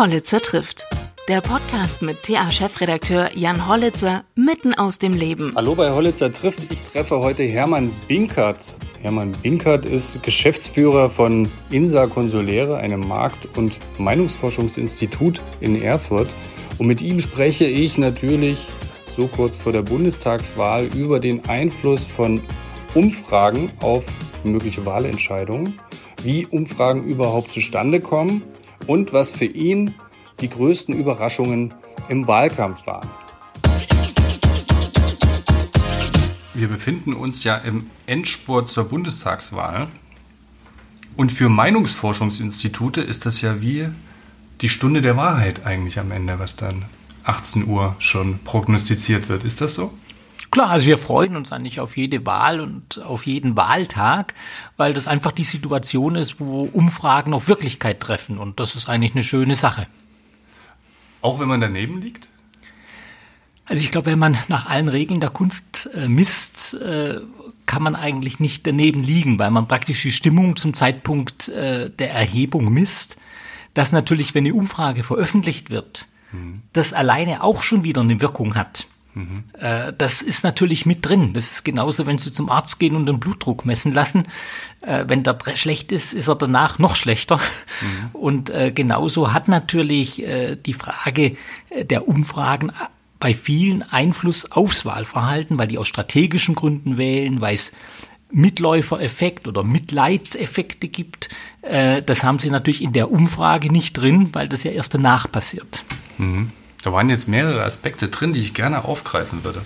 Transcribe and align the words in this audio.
Hollitzer 0.00 0.40
trifft. 0.40 0.86
Der 1.28 1.42
Podcast 1.42 2.00
mit 2.00 2.22
TA-Chefredakteur 2.22 3.36
Jan 3.36 3.68
Hollitzer 3.68 4.24
mitten 4.34 4.72
aus 4.72 4.98
dem 4.98 5.12
Leben. 5.12 5.52
Hallo 5.54 5.74
bei 5.74 5.90
Hollitzer 5.92 6.32
trifft. 6.32 6.72
Ich 6.72 6.82
treffe 6.82 7.18
heute 7.18 7.42
Hermann 7.42 7.92
Binkert. 8.08 8.78
Hermann 9.02 9.32
Binkert 9.42 9.84
ist 9.84 10.22
Geschäftsführer 10.22 11.10
von 11.10 11.50
INSA 11.70 12.06
Konsuläre, 12.06 12.78
einem 12.78 13.06
Markt- 13.06 13.58
und 13.58 13.78
Meinungsforschungsinstitut 13.98 15.42
in 15.60 15.82
Erfurt. 15.82 16.30
Und 16.78 16.86
mit 16.86 17.02
ihm 17.02 17.20
spreche 17.20 17.66
ich 17.66 17.98
natürlich 17.98 18.68
so 19.14 19.26
kurz 19.26 19.58
vor 19.58 19.72
der 19.72 19.82
Bundestagswahl 19.82 20.86
über 20.96 21.20
den 21.20 21.44
Einfluss 21.44 22.06
von 22.06 22.40
Umfragen 22.94 23.70
auf 23.82 24.06
mögliche 24.44 24.86
Wahlentscheidungen, 24.86 25.78
wie 26.22 26.46
Umfragen 26.46 27.04
überhaupt 27.04 27.52
zustande 27.52 28.00
kommen 28.00 28.42
und 28.86 29.12
was 29.12 29.30
für 29.30 29.44
ihn 29.44 29.94
die 30.40 30.48
größten 30.48 30.94
Überraschungen 30.94 31.74
im 32.08 32.26
Wahlkampf 32.26 32.86
waren. 32.86 33.08
Wir 36.54 36.68
befinden 36.68 37.14
uns 37.14 37.44
ja 37.44 37.56
im 37.56 37.86
Endspurt 38.06 38.68
zur 38.68 38.84
Bundestagswahl. 38.84 39.88
Und 41.16 41.32
für 41.32 41.48
Meinungsforschungsinstitute 41.48 43.00
ist 43.00 43.26
das 43.26 43.40
ja 43.40 43.60
wie 43.60 43.88
die 44.60 44.68
Stunde 44.68 45.00
der 45.00 45.16
Wahrheit 45.16 45.64
eigentlich 45.64 45.98
am 45.98 46.10
Ende, 46.10 46.38
was 46.38 46.56
dann 46.56 46.84
18 47.24 47.66
Uhr 47.66 47.96
schon 47.98 48.40
prognostiziert 48.40 49.28
wird. 49.28 49.44
Ist 49.44 49.60
das 49.60 49.74
so? 49.74 49.92
Klar, 50.50 50.70
also 50.70 50.86
wir 50.86 50.98
freuen 50.98 51.36
uns 51.36 51.52
eigentlich 51.52 51.78
auf 51.78 51.96
jede 51.96 52.26
Wahl 52.26 52.60
und 52.60 53.00
auf 53.02 53.24
jeden 53.24 53.56
Wahltag, 53.56 54.34
weil 54.76 54.94
das 54.94 55.06
einfach 55.06 55.30
die 55.30 55.44
Situation 55.44 56.16
ist, 56.16 56.40
wo 56.40 56.62
Umfragen 56.72 57.34
auf 57.34 57.46
Wirklichkeit 57.46 58.00
treffen. 58.00 58.38
Und 58.38 58.58
das 58.58 58.74
ist 58.74 58.88
eigentlich 58.88 59.14
eine 59.14 59.22
schöne 59.22 59.54
Sache. 59.54 59.86
Auch 61.22 61.38
wenn 61.38 61.48
man 61.48 61.60
daneben 61.60 62.00
liegt? 62.00 62.28
Also 63.66 63.84
ich 63.84 63.92
glaube, 63.92 64.06
wenn 64.06 64.18
man 64.18 64.36
nach 64.48 64.66
allen 64.66 64.88
Regeln 64.88 65.20
der 65.20 65.30
Kunst 65.30 65.88
äh, 65.94 66.08
misst, 66.08 66.74
äh, 66.74 67.20
kann 67.66 67.84
man 67.84 67.94
eigentlich 67.94 68.40
nicht 68.40 68.66
daneben 68.66 69.04
liegen, 69.04 69.38
weil 69.38 69.52
man 69.52 69.68
praktisch 69.68 70.02
die 70.02 70.10
Stimmung 70.10 70.56
zum 70.56 70.74
Zeitpunkt 70.74 71.48
äh, 71.50 71.88
der 71.90 72.12
Erhebung 72.12 72.72
misst. 72.72 73.16
Dass 73.74 73.92
natürlich, 73.92 74.34
wenn 74.34 74.44
eine 74.44 74.54
Umfrage 74.54 75.04
veröffentlicht 75.04 75.70
wird, 75.70 76.08
mhm. 76.32 76.62
das 76.72 76.92
alleine 76.92 77.44
auch 77.44 77.62
schon 77.62 77.84
wieder 77.84 78.00
eine 78.00 78.20
Wirkung 78.20 78.56
hat. 78.56 78.88
Mhm. 79.14 79.44
Äh, 79.58 79.92
das 79.96 80.22
ist 80.22 80.44
natürlich 80.44 80.86
mit 80.86 81.04
drin. 81.04 81.32
Das 81.32 81.50
ist 81.50 81.64
genauso, 81.64 82.06
wenn 82.06 82.18
Sie 82.18 82.32
zum 82.32 82.48
Arzt 82.48 82.78
gehen 82.78 82.94
und 82.94 83.06
den 83.06 83.20
Blutdruck 83.20 83.64
messen 83.64 83.92
lassen. 83.92 84.24
Äh, 84.80 85.04
wenn 85.08 85.22
der 85.22 85.38
schlecht 85.54 85.92
ist, 85.92 86.14
ist 86.14 86.28
er 86.28 86.36
danach 86.36 86.78
noch 86.78 86.96
schlechter. 86.96 87.36
Mhm. 87.36 88.10
Und 88.12 88.50
äh, 88.50 88.72
genauso 88.72 89.32
hat 89.32 89.48
natürlich 89.48 90.22
die 90.66 90.74
Frage 90.74 91.36
der 91.82 92.08
Umfragen 92.08 92.72
bei 93.18 93.34
vielen 93.34 93.82
Einfluss 93.82 94.50
aufs 94.50 94.84
Wahlverhalten, 94.84 95.58
weil 95.58 95.66
die 95.66 95.78
aus 95.78 95.88
strategischen 95.88 96.54
Gründen 96.54 96.96
wählen, 96.96 97.40
weil 97.40 97.54
es 97.54 97.72
Mitläufereffekt 98.30 99.48
oder 99.48 99.64
Mitleidseffekte 99.64 100.88
gibt. 100.88 101.28
Das 101.62 102.22
haben 102.22 102.38
sie 102.38 102.50
natürlich 102.50 102.82
in 102.82 102.92
der 102.92 103.10
Umfrage 103.10 103.72
nicht 103.72 103.94
drin, 103.94 104.30
weil 104.32 104.48
das 104.48 104.62
ja 104.62 104.70
erst 104.70 104.94
danach 104.94 105.30
passiert. 105.30 105.84
Mhm. 106.18 106.52
Da 106.82 106.92
waren 106.92 107.08
jetzt 107.08 107.28
mehrere 107.28 107.64
Aspekte 107.64 108.08
drin, 108.08 108.32
die 108.32 108.40
ich 108.40 108.54
gerne 108.54 108.84
aufgreifen 108.84 109.44
würde. 109.44 109.62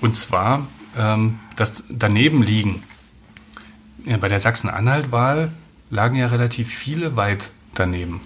Und 0.00 0.16
zwar 0.16 0.66
ähm, 0.96 1.38
das 1.56 1.84
Danebenliegen. 1.88 2.82
Ja, 4.04 4.16
bei 4.18 4.28
der 4.28 4.40
Sachsen-Anhalt-Wahl 4.40 5.50
lagen 5.90 6.16
ja 6.16 6.28
relativ 6.28 6.68
viele 6.68 7.16
weit 7.16 7.50
daneben. 7.74 8.20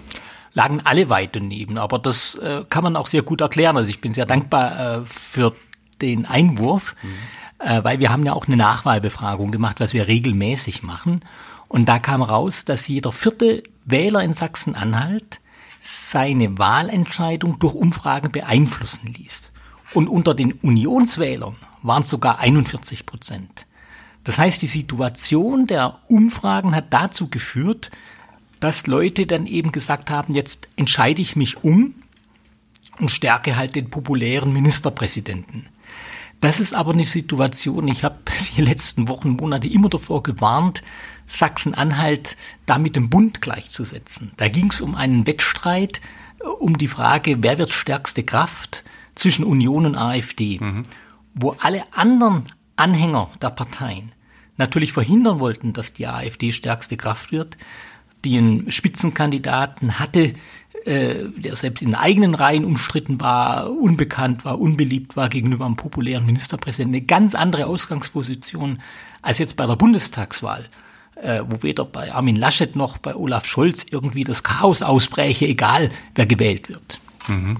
Lagen 0.53 0.81
alle 0.83 1.09
weit 1.09 1.35
daneben, 1.35 1.77
aber 1.77 1.97
das 1.97 2.35
äh, 2.35 2.65
kann 2.69 2.83
man 2.83 2.95
auch 2.95 3.07
sehr 3.07 3.21
gut 3.21 3.41
erklären. 3.41 3.77
Also 3.77 3.89
ich 3.89 4.01
bin 4.01 4.13
sehr 4.13 4.25
dankbar 4.25 4.97
äh, 5.01 5.05
für 5.05 5.55
den 6.01 6.25
Einwurf, 6.25 6.95
mhm. 7.01 7.65
äh, 7.65 7.83
weil 7.83 7.99
wir 7.99 8.11
haben 8.11 8.25
ja 8.25 8.33
auch 8.33 8.47
eine 8.47 8.57
Nachwahlbefragung 8.57 9.51
gemacht, 9.51 9.79
was 9.79 9.93
wir 9.93 10.07
regelmäßig 10.07 10.83
machen. 10.83 11.21
Und 11.67 11.87
da 11.87 11.99
kam 11.99 12.21
raus, 12.21 12.65
dass 12.65 12.87
jeder 12.87 13.13
vierte 13.13 13.63
Wähler 13.85 14.21
in 14.21 14.33
Sachsen-Anhalt 14.33 15.39
seine 15.81 16.59
Wahlentscheidung 16.59 17.59
durch 17.59 17.73
Umfragen 17.73 18.31
beeinflussen 18.31 19.07
ließ. 19.07 19.49
Und 19.93 20.07
unter 20.07 20.33
den 20.33 20.53
Unionswählern 20.53 21.55
waren 21.81 22.03
es 22.03 22.09
sogar 22.09 22.39
41 22.39 23.05
Prozent. 23.05 23.65
Das 24.23 24.37
heißt, 24.37 24.61
die 24.61 24.67
Situation 24.67 25.65
der 25.65 25.99
Umfragen 26.07 26.75
hat 26.75 26.93
dazu 26.93 27.27
geführt, 27.27 27.89
dass 28.59 28.85
Leute 28.85 29.25
dann 29.25 29.47
eben 29.47 29.71
gesagt 29.71 30.11
haben, 30.11 30.35
jetzt 30.35 30.69
entscheide 30.75 31.21
ich 31.21 31.35
mich 31.35 31.63
um 31.63 31.95
und 32.99 33.09
stärke 33.09 33.55
halt 33.55 33.75
den 33.75 33.89
populären 33.89 34.53
Ministerpräsidenten. 34.53 35.67
Das 36.41 36.59
ist 36.59 36.73
aber 36.73 36.93
eine 36.93 37.05
Situation, 37.05 37.87
ich 37.87 38.03
habe 38.03 38.17
die 38.55 38.61
letzten 38.61 39.07
Wochen, 39.07 39.31
Monate 39.31 39.67
immer 39.67 39.89
davor 39.89 40.21
gewarnt, 40.21 40.83
Sachsen-Anhalt 41.31 42.37
da 42.65 42.77
mit 42.77 42.95
dem 42.95 43.09
Bund 43.09 43.41
gleichzusetzen. 43.41 44.31
Da 44.37 44.49
ging 44.49 44.69
es 44.69 44.81
um 44.81 44.95
einen 44.95 45.25
Wettstreit, 45.27 46.01
äh, 46.41 46.47
um 46.47 46.77
die 46.77 46.87
Frage, 46.87 47.41
wer 47.41 47.57
wird 47.57 47.71
stärkste 47.71 48.23
Kraft 48.23 48.83
zwischen 49.15 49.45
Union 49.45 49.85
und 49.85 49.95
AfD, 49.95 50.59
mhm. 50.59 50.83
wo 51.33 51.55
alle 51.59 51.83
anderen 51.93 52.45
Anhänger 52.75 53.29
der 53.41 53.49
Parteien 53.49 54.11
natürlich 54.57 54.93
verhindern 54.93 55.39
wollten, 55.39 55.73
dass 55.73 55.93
die 55.93 56.07
AfD 56.07 56.51
stärkste 56.51 56.97
Kraft 56.97 57.31
wird, 57.31 57.57
die 58.23 58.37
einen 58.37 58.71
Spitzenkandidaten 58.71 59.99
hatte, 59.99 60.35
äh, 60.85 61.25
der 61.35 61.55
selbst 61.55 61.81
in 61.81 61.95
eigenen 61.95 62.35
Reihen 62.35 62.65
umstritten 62.65 63.19
war, 63.19 63.71
unbekannt 63.71 64.45
war, 64.45 64.59
unbeliebt 64.59 65.15
war 65.15 65.29
gegenüber 65.29 65.65
einem 65.65 65.75
populären 65.75 66.25
Ministerpräsidenten, 66.25 66.95
eine 66.95 67.05
ganz 67.05 67.35
andere 67.35 67.67
Ausgangsposition 67.67 68.81
als 69.21 69.39
jetzt 69.39 69.55
bei 69.57 69.65
der 69.65 69.75
Bundestagswahl 69.75 70.67
äh, 71.21 71.43
wo 71.47 71.63
weder 71.63 71.85
bei 71.85 72.13
Armin 72.13 72.35
Laschet 72.35 72.75
noch 72.75 72.97
bei 72.97 73.15
Olaf 73.15 73.45
Scholz 73.45 73.85
irgendwie 73.89 74.23
das 74.23 74.43
Chaos 74.43 74.81
ausbräche, 74.81 75.45
egal 75.45 75.91
wer 76.15 76.25
gewählt 76.25 76.69
wird. 76.69 76.99
Mhm. 77.27 77.57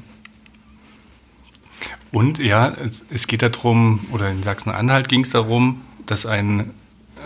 Und 2.11 2.39
ja, 2.39 2.73
es 3.09 3.27
geht 3.27 3.41
darum, 3.41 4.01
oder 4.11 4.29
in 4.29 4.43
Sachsen-Anhalt 4.43 5.07
ging 5.07 5.21
es 5.21 5.29
darum, 5.29 5.81
dass 6.05 6.25
ein, 6.25 6.71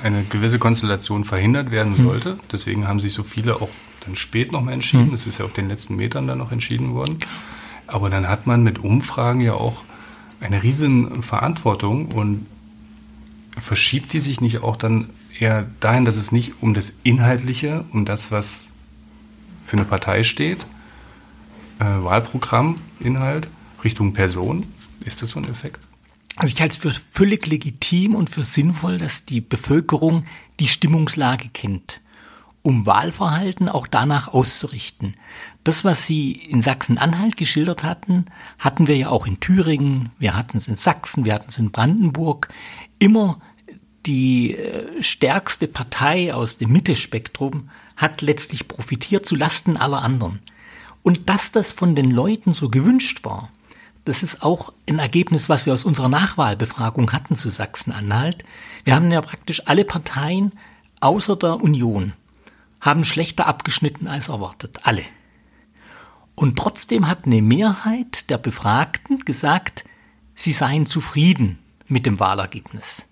eine 0.03 0.24
gewisse 0.24 0.59
Konstellation 0.59 1.25
verhindert 1.25 1.72
werden 1.72 1.97
mhm. 1.97 2.03
sollte. 2.03 2.29
Mhm. 2.34 2.40
Deswegen 2.51 2.88
haben 2.88 3.00
sich 3.00 3.13
so 3.13 3.24
viele 3.24 3.62
auch 3.62 3.69
dann 4.06 4.16
spät 4.16 4.51
nochmal 4.51 4.74
entschieden. 4.74 5.13
Es 5.13 5.25
mhm. 5.25 5.31
ist 5.31 5.40
ja 5.40 5.45
auf 5.45 5.53
den 5.53 5.68
letzten 5.69 5.95
Metern 5.95 6.28
dann 6.28 6.38
noch 6.38 6.51
entschieden 6.51 6.94
worden. 6.94 7.18
Aber 7.88 8.09
dann 8.09 8.28
hat 8.28 8.45
man 8.45 8.63
mit 8.63 8.79
Umfragen 8.79 9.41
ja 9.41 9.53
auch 9.53 9.84
eine 10.40 10.62
riesen 10.62 11.24
Verantwortung 11.24 12.07
und 12.12 12.45
verschiebt 13.59 14.13
die 14.13 14.19
sich 14.19 14.41
nicht 14.41 14.62
auch 14.63 14.75
dann 14.75 15.09
eher 15.40 15.68
dahin, 15.79 16.06
dass 16.06 16.16
es 16.16 16.31
nicht 16.31 16.62
um 16.62 16.73
das 16.73 16.94
Inhaltliche, 17.03 17.85
um 17.91 18.06
das, 18.06 18.31
was 18.31 18.69
für 19.66 19.78
eine 19.78 19.85
Partei 19.85 20.23
steht, 20.23 20.66
äh, 21.79 21.85
Wahlprogramm, 21.85 22.79
Inhalt, 23.00 23.47
Richtung 23.84 24.13
Person. 24.13 24.66
Ist 25.06 25.22
das 25.22 25.31
so 25.31 25.40
ein 25.40 25.50
Effekt? 25.50 25.79
Also 26.38 26.53
ich 26.53 26.62
halte 26.62 26.75
es 26.75 26.81
für 26.81 26.94
völlig 27.12 27.47
legitim 27.47 28.16
und 28.16 28.29
für 28.29 28.44
sinnvoll, 28.44 28.97
dass 28.97 29.25
die 29.25 29.41
Bevölkerung 29.41 30.25
die 30.59 30.68
Stimmungslage 30.68 31.50
kennt, 31.50 32.01
um 32.62 32.85
Wahlverhalten 32.85 33.69
auch 33.69 33.88
danach 33.88 34.28
auszurichten. 34.28 35.16
Das, 35.63 35.85
was 35.85 36.06
Sie 36.06 36.34
in 36.34 36.62
Sachsen-Anhalt 36.62 37.38
geschildert 37.38 37.84
hatten, 37.84 38.25
hatten 38.59 38.88
wir 38.88 38.97
ja 38.97 39.09
auch 39.09 39.28
in 39.28 39.40
Thüringen, 39.40 40.09
wir 40.19 40.35
hatten 40.35 40.57
es 40.57 40.68
in 40.68 40.75
Sachsen, 40.75 41.24
wir 41.24 41.34
hatten 41.34 41.50
es 41.50 41.57
in 41.57 41.72
Brandenburg. 41.72 42.50
Immer 43.00 43.40
die 44.05 44.55
äh, 44.55 45.01
stärkste 45.01 45.67
Partei 45.67 46.33
aus 46.33 46.57
dem 46.57 46.71
Mittelspektrum 46.71 47.69
hat 47.95 48.21
letztlich 48.21 48.67
profitiert 48.67 49.25
zu 49.25 49.35
Lasten 49.35 49.77
aller 49.77 50.01
anderen. 50.01 50.39
Und 51.03 51.30
dass 51.30 51.51
das 51.51 51.71
von 51.71 51.95
den 51.95 52.12
Leuten 52.12 52.53
so 52.53 52.69
gewünscht 52.69 53.24
war, 53.24 53.51
das 54.06 54.21
ist 54.21 54.44
auch 54.44 54.71
ein 54.88 55.00
Ergebnis, 55.00 55.50
was 55.50 55.65
wir 55.65 55.74
aus 55.74 55.83
unserer 55.83 56.09
Nachwahlbefragung 56.09 57.12
hatten 57.12 57.35
zu 57.35 57.50
Sachsen-Anhalt. 57.50 58.44
Wir 58.83 58.95
haben 58.95 59.12
ja 59.12 59.21
praktisch 59.21 59.63
alle 59.65 59.83
Parteien 59.83 60.51
außer 61.00 61.35
der 61.35 61.62
Union 61.62 62.13
haben 62.81 63.03
schlechter 63.03 63.47
abgeschnitten 63.47 64.07
als 64.07 64.30
erwartet. 64.30 64.80
Alle. 64.83 65.03
Und 66.35 66.57
trotzdem 66.57 67.07
hat 67.07 67.25
eine 67.25 67.41
Mehrheit 67.41 68.30
der 68.30 68.38
Befragten 68.38 69.19
gesagt, 69.25 69.85
sie 70.35 70.53
seien 70.53 70.85
zufrieden 70.85 71.57
mit 71.88 72.06
dem 72.06 72.19
Wahlergebnis. 72.19 73.06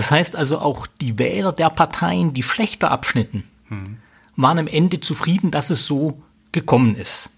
Das 0.00 0.10
heißt 0.10 0.34
also 0.34 0.60
auch 0.60 0.86
die 0.86 1.18
Wähler 1.18 1.52
der 1.52 1.68
Parteien, 1.68 2.32
die 2.32 2.42
schlechter 2.42 2.90
abschnitten, 2.90 3.44
hm. 3.68 3.98
waren 4.34 4.58
am 4.58 4.66
Ende 4.66 5.00
zufrieden, 5.00 5.50
dass 5.50 5.68
es 5.68 5.84
so 5.84 6.22
gekommen 6.52 6.94
ist. 6.94 7.28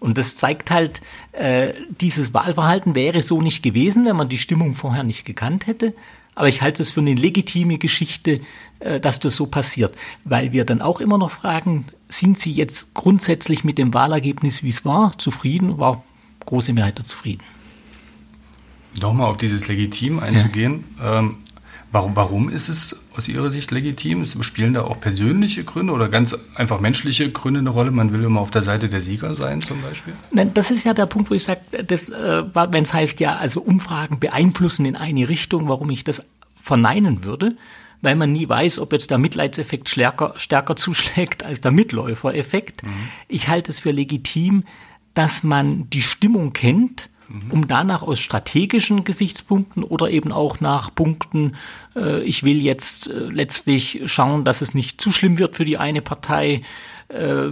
Und 0.00 0.18
das 0.18 0.36
zeigt 0.36 0.70
halt, 0.70 1.00
äh, 1.32 1.72
dieses 2.02 2.34
Wahlverhalten 2.34 2.94
wäre 2.94 3.22
so 3.22 3.40
nicht 3.40 3.62
gewesen, 3.62 4.04
wenn 4.04 4.16
man 4.16 4.28
die 4.28 4.36
Stimmung 4.36 4.74
vorher 4.74 5.02
nicht 5.02 5.24
gekannt 5.24 5.66
hätte. 5.66 5.94
Aber 6.34 6.46
ich 6.46 6.60
halte 6.60 6.82
es 6.82 6.90
für 6.90 7.00
eine 7.00 7.14
legitime 7.14 7.78
Geschichte, 7.78 8.42
äh, 8.80 9.00
dass 9.00 9.18
das 9.18 9.34
so 9.34 9.46
passiert, 9.46 9.96
weil 10.24 10.52
wir 10.52 10.66
dann 10.66 10.82
auch 10.82 11.00
immer 11.00 11.16
noch 11.16 11.30
fragen, 11.30 11.86
sind 12.10 12.38
Sie 12.38 12.52
jetzt 12.52 12.92
grundsätzlich 12.92 13.64
mit 13.64 13.78
dem 13.78 13.94
Wahlergebnis, 13.94 14.62
wie 14.62 14.68
es 14.68 14.84
war, 14.84 15.16
zufrieden? 15.16 15.78
War 15.78 16.04
große 16.44 16.74
Mehrheit 16.74 16.98
da 16.98 17.04
zufrieden? 17.04 17.44
Nochmal 19.00 19.30
auf 19.30 19.38
dieses 19.38 19.68
Legitim 19.68 20.18
einzugehen. 20.18 20.84
Ja. 20.98 21.20
Ähm, 21.20 21.38
warum, 21.94 22.16
warum 22.16 22.48
ist 22.50 22.68
es 22.68 22.96
aus 23.16 23.28
Ihrer 23.28 23.50
Sicht 23.50 23.70
legitim? 23.70 24.26
Spielen 24.42 24.74
da 24.74 24.82
auch 24.82 25.00
persönliche 25.00 25.64
Gründe 25.64 25.92
oder 25.92 26.08
ganz 26.08 26.36
einfach 26.56 26.80
menschliche 26.80 27.30
Gründe 27.30 27.60
eine 27.60 27.70
Rolle? 27.70 27.92
Man 27.92 28.12
will 28.12 28.24
immer 28.24 28.40
auf 28.40 28.50
der 28.50 28.62
Seite 28.62 28.88
der 28.88 29.00
Sieger 29.00 29.34
sein 29.36 29.62
zum 29.62 29.80
Beispiel? 29.80 30.14
Nein, 30.32 30.52
das 30.52 30.70
ist 30.70 30.84
ja 30.84 30.92
der 30.92 31.06
Punkt, 31.06 31.30
wo 31.30 31.34
ich 31.34 31.44
sage, 31.44 31.60
äh, 31.72 31.86
wenn 31.86 32.82
es 32.82 32.92
heißt 32.92 33.20
ja, 33.20 33.36
also 33.36 33.62
Umfragen 33.62 34.18
beeinflussen 34.18 34.84
in 34.84 34.96
eine 34.96 35.28
Richtung, 35.28 35.68
warum 35.68 35.88
ich 35.90 36.04
das 36.04 36.22
verneinen 36.60 37.24
würde 37.24 37.56
weil 38.04 38.16
man 38.16 38.32
nie 38.32 38.46
weiß, 38.46 38.80
ob 38.80 38.92
jetzt 38.92 39.10
der 39.10 39.16
Mitleidseffekt 39.16 39.88
stärker, 39.88 40.34
stärker 40.36 40.76
zuschlägt 40.76 41.42
als 41.42 41.62
der 41.62 41.70
Mitläufereffekt. 41.70 42.82
Mhm. 42.82 42.90
Ich 43.28 43.48
halte 43.48 43.72
es 43.72 43.80
für 43.80 43.92
legitim, 43.92 44.64
dass 45.14 45.42
man 45.42 45.88
die 45.88 46.02
Stimmung 46.02 46.52
kennt. 46.52 47.08
Um 47.50 47.66
danach 47.68 48.02
aus 48.02 48.20
strategischen 48.20 49.04
Gesichtspunkten 49.04 49.82
oder 49.82 50.10
eben 50.10 50.32
auch 50.32 50.60
nach 50.60 50.94
Punkten, 50.94 51.56
äh, 51.96 52.22
ich 52.22 52.42
will 52.42 52.60
jetzt 52.60 53.08
äh, 53.08 53.30
letztlich 53.30 54.02
schauen, 54.06 54.44
dass 54.44 54.60
es 54.60 54.74
nicht 54.74 55.00
zu 55.00 55.12
schlimm 55.12 55.38
wird 55.38 55.56
für 55.56 55.64
die 55.64 55.78
eine 55.78 56.02
Partei, 56.02 56.62
äh, 57.08 57.50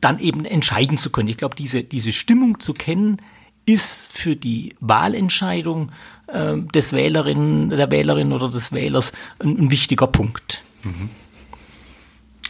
dann 0.00 0.18
eben 0.18 0.44
entscheiden 0.44 0.98
zu 0.98 1.10
können. 1.10 1.28
Ich 1.28 1.36
glaube, 1.36 1.56
diese, 1.56 1.82
diese 1.82 2.12
Stimmung 2.12 2.60
zu 2.60 2.74
kennen, 2.74 3.18
ist 3.66 4.08
für 4.12 4.36
die 4.36 4.74
Wahlentscheidung 4.80 5.90
äh, 6.26 6.56
des 6.56 6.92
Wählerinnen, 6.92 7.70
der 7.70 7.90
Wählerin 7.90 8.32
oder 8.32 8.50
des 8.50 8.72
Wählers 8.72 9.12
ein, 9.38 9.58
ein 9.58 9.70
wichtiger 9.70 10.06
Punkt. 10.06 10.62
Mhm. 10.82 11.10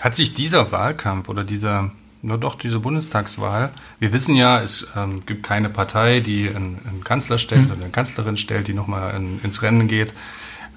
Hat 0.01 0.17
sich 0.17 0.35
dieser 0.35 0.73
Wahlkampf 0.73 1.29
oder 1.29 1.45
dieser, 1.45 1.93
nur 2.25 2.38
doch 2.38 2.55
diese 2.55 2.81
Bundestagswahl, 2.81 3.73
wir 4.00 4.12
wissen 4.12 4.35
ja, 4.35 4.61
es 4.61 4.87
ähm, 4.97 5.25
gibt 5.26 5.43
keine 5.43 5.69
Partei, 5.69 6.21
die 6.21 6.49
einen, 6.49 6.81
einen 6.87 7.05
Kanzler 7.05 7.38
stellt 7.38 7.67
mhm. 7.67 7.73
oder 7.73 7.82
eine 7.82 7.91
Kanzlerin 7.91 8.37
stellt, 8.37 8.67
die 8.67 8.75
nochmal 8.75 9.15
in, 9.15 9.41
ins 9.43 9.62
Rennen 9.62 9.88
geht. 9.88 10.15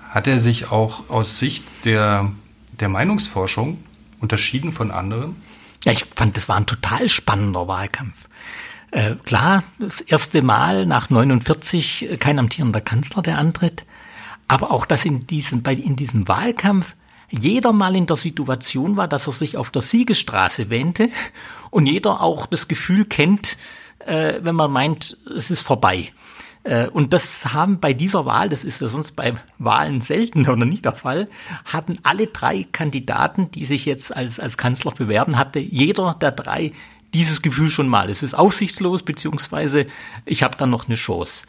Hat 0.09 0.27
er 0.27 0.39
sich 0.39 0.71
auch 0.71 1.09
aus 1.09 1.39
Sicht 1.39 1.63
der, 1.85 2.31
der 2.79 2.89
Meinungsforschung 2.89 3.81
unterschieden 4.19 4.73
von 4.73 4.91
anderen? 4.91 5.35
Ja, 5.85 5.94
ich 5.94 6.05
fand, 6.13 6.35
das 6.35 6.49
war 6.49 6.57
ein 6.57 6.65
total 6.65 7.07
spannender 7.07 7.67
Wahlkampf. 7.67 8.27
Äh, 8.91 9.15
klar, 9.23 9.63
das 9.79 10.01
erste 10.01 10.41
Mal 10.41 10.85
nach 10.85 11.09
49 11.09 12.11
äh, 12.11 12.17
kein 12.17 12.39
amtierender 12.39 12.81
Kanzler, 12.81 13.21
der 13.21 13.38
antritt. 13.38 13.85
Aber 14.47 14.71
auch, 14.71 14.85
dass 14.85 15.05
in 15.05 15.27
diesem, 15.27 15.61
bei, 15.61 15.73
in 15.73 15.95
diesem 15.95 16.27
Wahlkampf 16.27 16.95
jeder 17.29 17.74
mal 17.74 17.95
in 17.95 18.06
der 18.06 18.15
Situation 18.15 18.97
war, 18.97 19.07
dass 19.07 19.27
er 19.27 19.33
sich 19.33 19.57
auf 19.57 19.71
der 19.71 19.81
Siegesstraße 19.81 20.69
wähnte 20.69 21.09
und 21.69 21.85
jeder 21.85 22.21
auch 22.21 22.45
das 22.45 22.68
Gefühl 22.68 23.06
kennt, 23.06 23.57
äh, 24.00 24.35
wenn 24.41 24.56
man 24.56 24.71
meint, 24.71 25.18
es 25.35 25.51
ist 25.51 25.62
vorbei. 25.62 26.12
Äh, 26.63 26.88
und 26.88 27.13
das 27.13 27.53
haben 27.53 27.79
bei 27.79 27.94
dieser 27.94 28.25
Wahl, 28.25 28.50
das 28.50 28.63
ist 28.63 28.81
ja 28.81 28.88
sonst 28.88 29.15
bei 29.15 29.33
Wahlen 29.57 30.01
selten 30.01 30.47
oder 30.47 30.65
nicht 30.65 30.85
der 30.85 30.94
Fall, 30.94 31.27
hatten 31.65 32.00
alle 32.03 32.27
drei 32.27 32.65
Kandidaten, 32.71 33.51
die 33.51 33.65
sich 33.65 33.85
jetzt 33.85 34.15
als, 34.15 34.39
als 34.39 34.57
Kanzler 34.57 34.91
bewerben, 34.91 35.38
hatte 35.38 35.59
jeder 35.59 36.15
der 36.19 36.31
drei 36.31 36.71
dieses 37.13 37.41
Gefühl 37.41 37.69
schon 37.69 37.88
mal. 37.88 38.09
Es 38.09 38.21
ist 38.21 38.33
aussichtslos, 38.33 39.03
beziehungsweise 39.03 39.88
ich 40.25 40.44
habe 40.44 40.57
dann 40.57 40.69
noch 40.69 40.88
eine 40.88 40.95
Chance. 40.95 41.45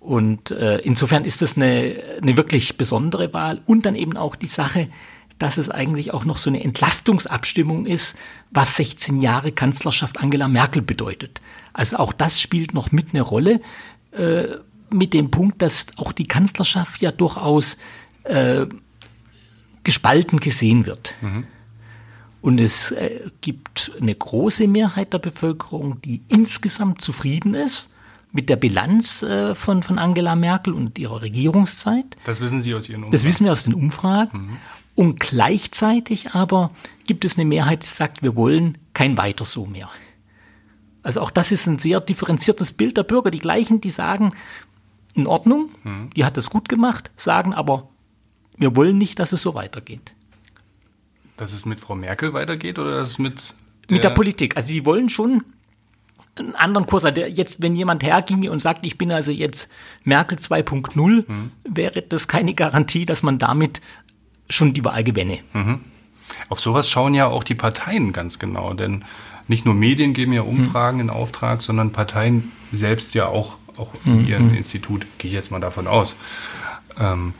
Und 0.00 0.50
äh, 0.52 0.78
insofern 0.78 1.24
ist 1.24 1.42
das 1.42 1.56
eine, 1.56 1.96
eine 2.22 2.36
wirklich 2.36 2.76
besondere 2.76 3.32
Wahl 3.32 3.60
und 3.66 3.84
dann 3.84 3.94
eben 3.94 4.16
auch 4.16 4.36
die 4.36 4.46
Sache, 4.46 4.88
dass 5.38 5.56
es 5.56 5.70
eigentlich 5.70 6.12
auch 6.12 6.24
noch 6.24 6.38
so 6.38 6.50
eine 6.50 6.62
Entlastungsabstimmung 6.62 7.86
ist, 7.86 8.16
was 8.50 8.76
16 8.76 9.20
Jahre 9.20 9.52
Kanzlerschaft 9.52 10.18
Angela 10.18 10.48
Merkel 10.48 10.82
bedeutet. 10.82 11.40
Also 11.72 11.96
auch 11.96 12.12
das 12.12 12.40
spielt 12.40 12.74
noch 12.74 12.92
mit 12.92 13.10
eine 13.10 13.22
Rolle, 13.22 13.60
äh, 14.12 14.44
mit 14.90 15.14
dem 15.14 15.30
Punkt, 15.30 15.62
dass 15.62 15.86
auch 15.96 16.12
die 16.12 16.26
Kanzlerschaft 16.26 17.00
ja 17.00 17.12
durchaus 17.12 17.76
äh, 18.24 18.66
gespalten 19.84 20.40
gesehen 20.40 20.86
wird. 20.86 21.14
Mhm. 21.20 21.44
Und 22.40 22.60
es 22.60 22.92
äh, 22.92 23.20
gibt 23.40 23.92
eine 24.00 24.14
große 24.14 24.66
Mehrheit 24.68 25.12
der 25.12 25.18
Bevölkerung, 25.18 26.00
die 26.02 26.22
insgesamt 26.28 27.02
zufrieden 27.02 27.54
ist 27.54 27.90
mit 28.32 28.48
der 28.48 28.56
Bilanz 28.56 29.22
äh, 29.22 29.54
von, 29.54 29.82
von 29.82 29.98
Angela 29.98 30.36
Merkel 30.36 30.72
und 30.72 30.98
ihrer 30.98 31.22
Regierungszeit. 31.22 32.16
Das 32.24 32.40
wissen 32.40 32.60
Sie 32.60 32.74
aus 32.74 32.88
Ihren 32.88 33.04
Umfragen? 33.04 33.12
Das 33.12 33.24
wissen 33.24 33.44
wir 33.44 33.52
aus 33.52 33.64
den 33.64 33.74
Umfragen. 33.74 34.38
Mhm. 34.38 34.56
Und 34.98 35.20
gleichzeitig 35.20 36.32
aber 36.32 36.72
gibt 37.06 37.24
es 37.24 37.36
eine 37.36 37.44
Mehrheit, 37.44 37.84
die 37.84 37.86
sagt, 37.86 38.20
wir 38.20 38.34
wollen 38.34 38.78
kein 38.94 39.16
Weiter 39.16 39.44
so 39.44 39.64
mehr. 39.64 39.88
Also 41.04 41.20
auch 41.20 41.30
das 41.30 41.52
ist 41.52 41.68
ein 41.68 41.78
sehr 41.78 42.00
differenziertes 42.00 42.72
Bild 42.72 42.96
der 42.96 43.04
Bürger. 43.04 43.30
Die 43.30 43.38
gleichen, 43.38 43.80
die 43.80 43.90
sagen, 43.90 44.34
in 45.14 45.28
Ordnung, 45.28 45.70
mhm. 45.84 46.10
die 46.16 46.24
hat 46.24 46.36
das 46.36 46.50
gut 46.50 46.68
gemacht, 46.68 47.12
sagen 47.16 47.54
aber, 47.54 47.88
wir 48.56 48.74
wollen 48.74 48.98
nicht, 48.98 49.20
dass 49.20 49.32
es 49.32 49.40
so 49.40 49.54
weitergeht. 49.54 50.14
Dass 51.36 51.52
es 51.52 51.64
mit 51.64 51.78
Frau 51.78 51.94
Merkel 51.94 52.34
weitergeht 52.34 52.80
oder 52.80 52.96
dass 52.96 53.10
es 53.10 53.18
mit 53.20 53.54
der 53.88 53.94
mit 53.94 54.02
der 54.02 54.10
Politik. 54.10 54.56
Also 54.56 54.72
die 54.72 54.84
wollen 54.84 55.08
schon 55.08 55.44
einen 56.34 56.56
anderen 56.56 56.86
Kurs. 56.86 57.04
Also 57.04 57.20
jetzt, 57.20 57.62
wenn 57.62 57.76
jemand 57.76 58.02
herginge 58.02 58.50
und 58.50 58.60
sagt, 58.60 58.84
ich 58.84 58.98
bin 58.98 59.12
also 59.12 59.30
jetzt 59.30 59.70
Merkel 60.02 60.38
2.0, 60.38 61.24
mhm. 61.30 61.52
wäre 61.62 62.02
das 62.02 62.26
keine 62.26 62.54
Garantie, 62.54 63.06
dass 63.06 63.22
man 63.22 63.38
damit 63.38 63.80
schon 64.50 64.72
die 64.72 64.84
Wahl 64.84 65.04
gewinne. 65.04 65.38
Mhm. 65.52 65.80
Auf 66.48 66.60
sowas 66.60 66.88
schauen 66.88 67.14
ja 67.14 67.26
auch 67.26 67.44
die 67.44 67.54
Parteien 67.54 68.12
ganz 68.12 68.38
genau, 68.38 68.74
denn 68.74 69.04
nicht 69.46 69.64
nur 69.64 69.74
Medien 69.74 70.12
geben 70.12 70.32
ja 70.32 70.42
Umfragen 70.42 70.98
mhm. 70.98 71.04
in 71.04 71.10
Auftrag, 71.10 71.62
sondern 71.62 71.92
Parteien 71.92 72.52
selbst 72.72 73.14
ja 73.14 73.26
auch, 73.26 73.56
auch 73.76 73.92
in 74.04 74.22
mhm. 74.22 74.28
ihrem 74.28 74.54
Institut, 74.54 75.06
gehe 75.18 75.30
ich 75.30 75.34
jetzt 75.34 75.50
mal 75.50 75.60
davon 75.60 75.86
aus. 75.86 76.16
Ähm, 76.98 77.32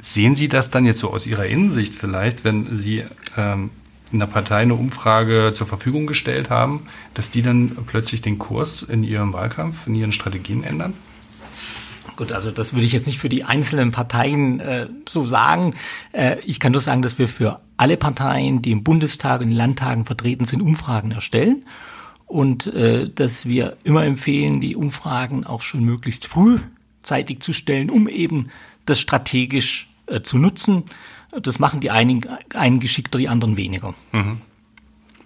Sehen 0.00 0.34
Sie 0.34 0.48
das 0.48 0.70
dann 0.70 0.86
jetzt 0.86 1.00
so 1.00 1.10
aus 1.10 1.26
Ihrer 1.26 1.46
Innensicht 1.46 1.94
vielleicht, 1.94 2.44
wenn 2.44 2.76
Sie 2.76 3.04
ähm, 3.36 3.70
in 4.12 4.20
der 4.20 4.26
Partei 4.26 4.58
eine 4.58 4.74
Umfrage 4.74 5.52
zur 5.54 5.66
Verfügung 5.66 6.06
gestellt 6.06 6.50
haben, 6.50 6.86
dass 7.14 7.30
die 7.30 7.42
dann 7.42 7.76
plötzlich 7.86 8.20
den 8.22 8.38
Kurs 8.38 8.82
in 8.82 9.02
ihrem 9.02 9.32
Wahlkampf, 9.32 9.86
in 9.86 9.94
ihren 9.94 10.12
Strategien 10.12 10.62
ändern? 10.62 10.94
Gut, 12.18 12.32
also 12.32 12.50
das 12.50 12.72
würde 12.72 12.84
ich 12.84 12.90
jetzt 12.90 13.06
nicht 13.06 13.20
für 13.20 13.28
die 13.28 13.44
einzelnen 13.44 13.92
Parteien 13.92 14.58
äh, 14.58 14.88
so 15.08 15.24
sagen. 15.24 15.76
Äh, 16.10 16.40
ich 16.40 16.58
kann 16.58 16.72
nur 16.72 16.80
sagen, 16.80 17.00
dass 17.00 17.16
wir 17.16 17.28
für 17.28 17.58
alle 17.76 17.96
Parteien, 17.96 18.60
die 18.60 18.72
im 18.72 18.82
Bundestag 18.82 19.40
und 19.40 19.44
in 19.44 19.50
den 19.50 19.56
Landtagen 19.56 20.04
vertreten 20.04 20.44
sind, 20.44 20.60
Umfragen 20.60 21.12
erstellen 21.12 21.64
und 22.26 22.66
äh, 22.66 23.08
dass 23.08 23.46
wir 23.46 23.76
immer 23.84 24.04
empfehlen, 24.04 24.60
die 24.60 24.74
Umfragen 24.74 25.46
auch 25.46 25.62
schon 25.62 25.84
möglichst 25.84 26.26
frühzeitig 26.26 27.38
zu 27.38 27.52
stellen, 27.52 27.88
um 27.88 28.08
eben 28.08 28.48
das 28.84 28.98
strategisch 28.98 29.88
äh, 30.06 30.20
zu 30.20 30.38
nutzen. 30.38 30.86
Das 31.30 31.60
machen 31.60 31.78
die 31.78 31.92
einen, 31.92 32.26
einen 32.52 32.80
geschickter, 32.80 33.18
die 33.18 33.28
anderen 33.28 33.56
weniger. 33.56 33.94
Mhm. 34.10 34.38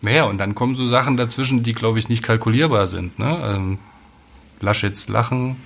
Naja, 0.03 0.25
und 0.25 0.37
dann 0.37 0.55
kommen 0.55 0.77
so 0.77 0.87
Sachen 0.87 1.17
dazwischen, 1.17 1.63
die, 1.63 1.73
glaube 1.73 2.01
ich, 2.01 2.11
nicht 2.11 2.23
kalkulierbar 2.23 2.87
sind. 2.87 3.19
Ne? 3.19 3.39
Ähm, 3.43 3.79
Laschets 4.61 5.09
Lachen 5.09 5.57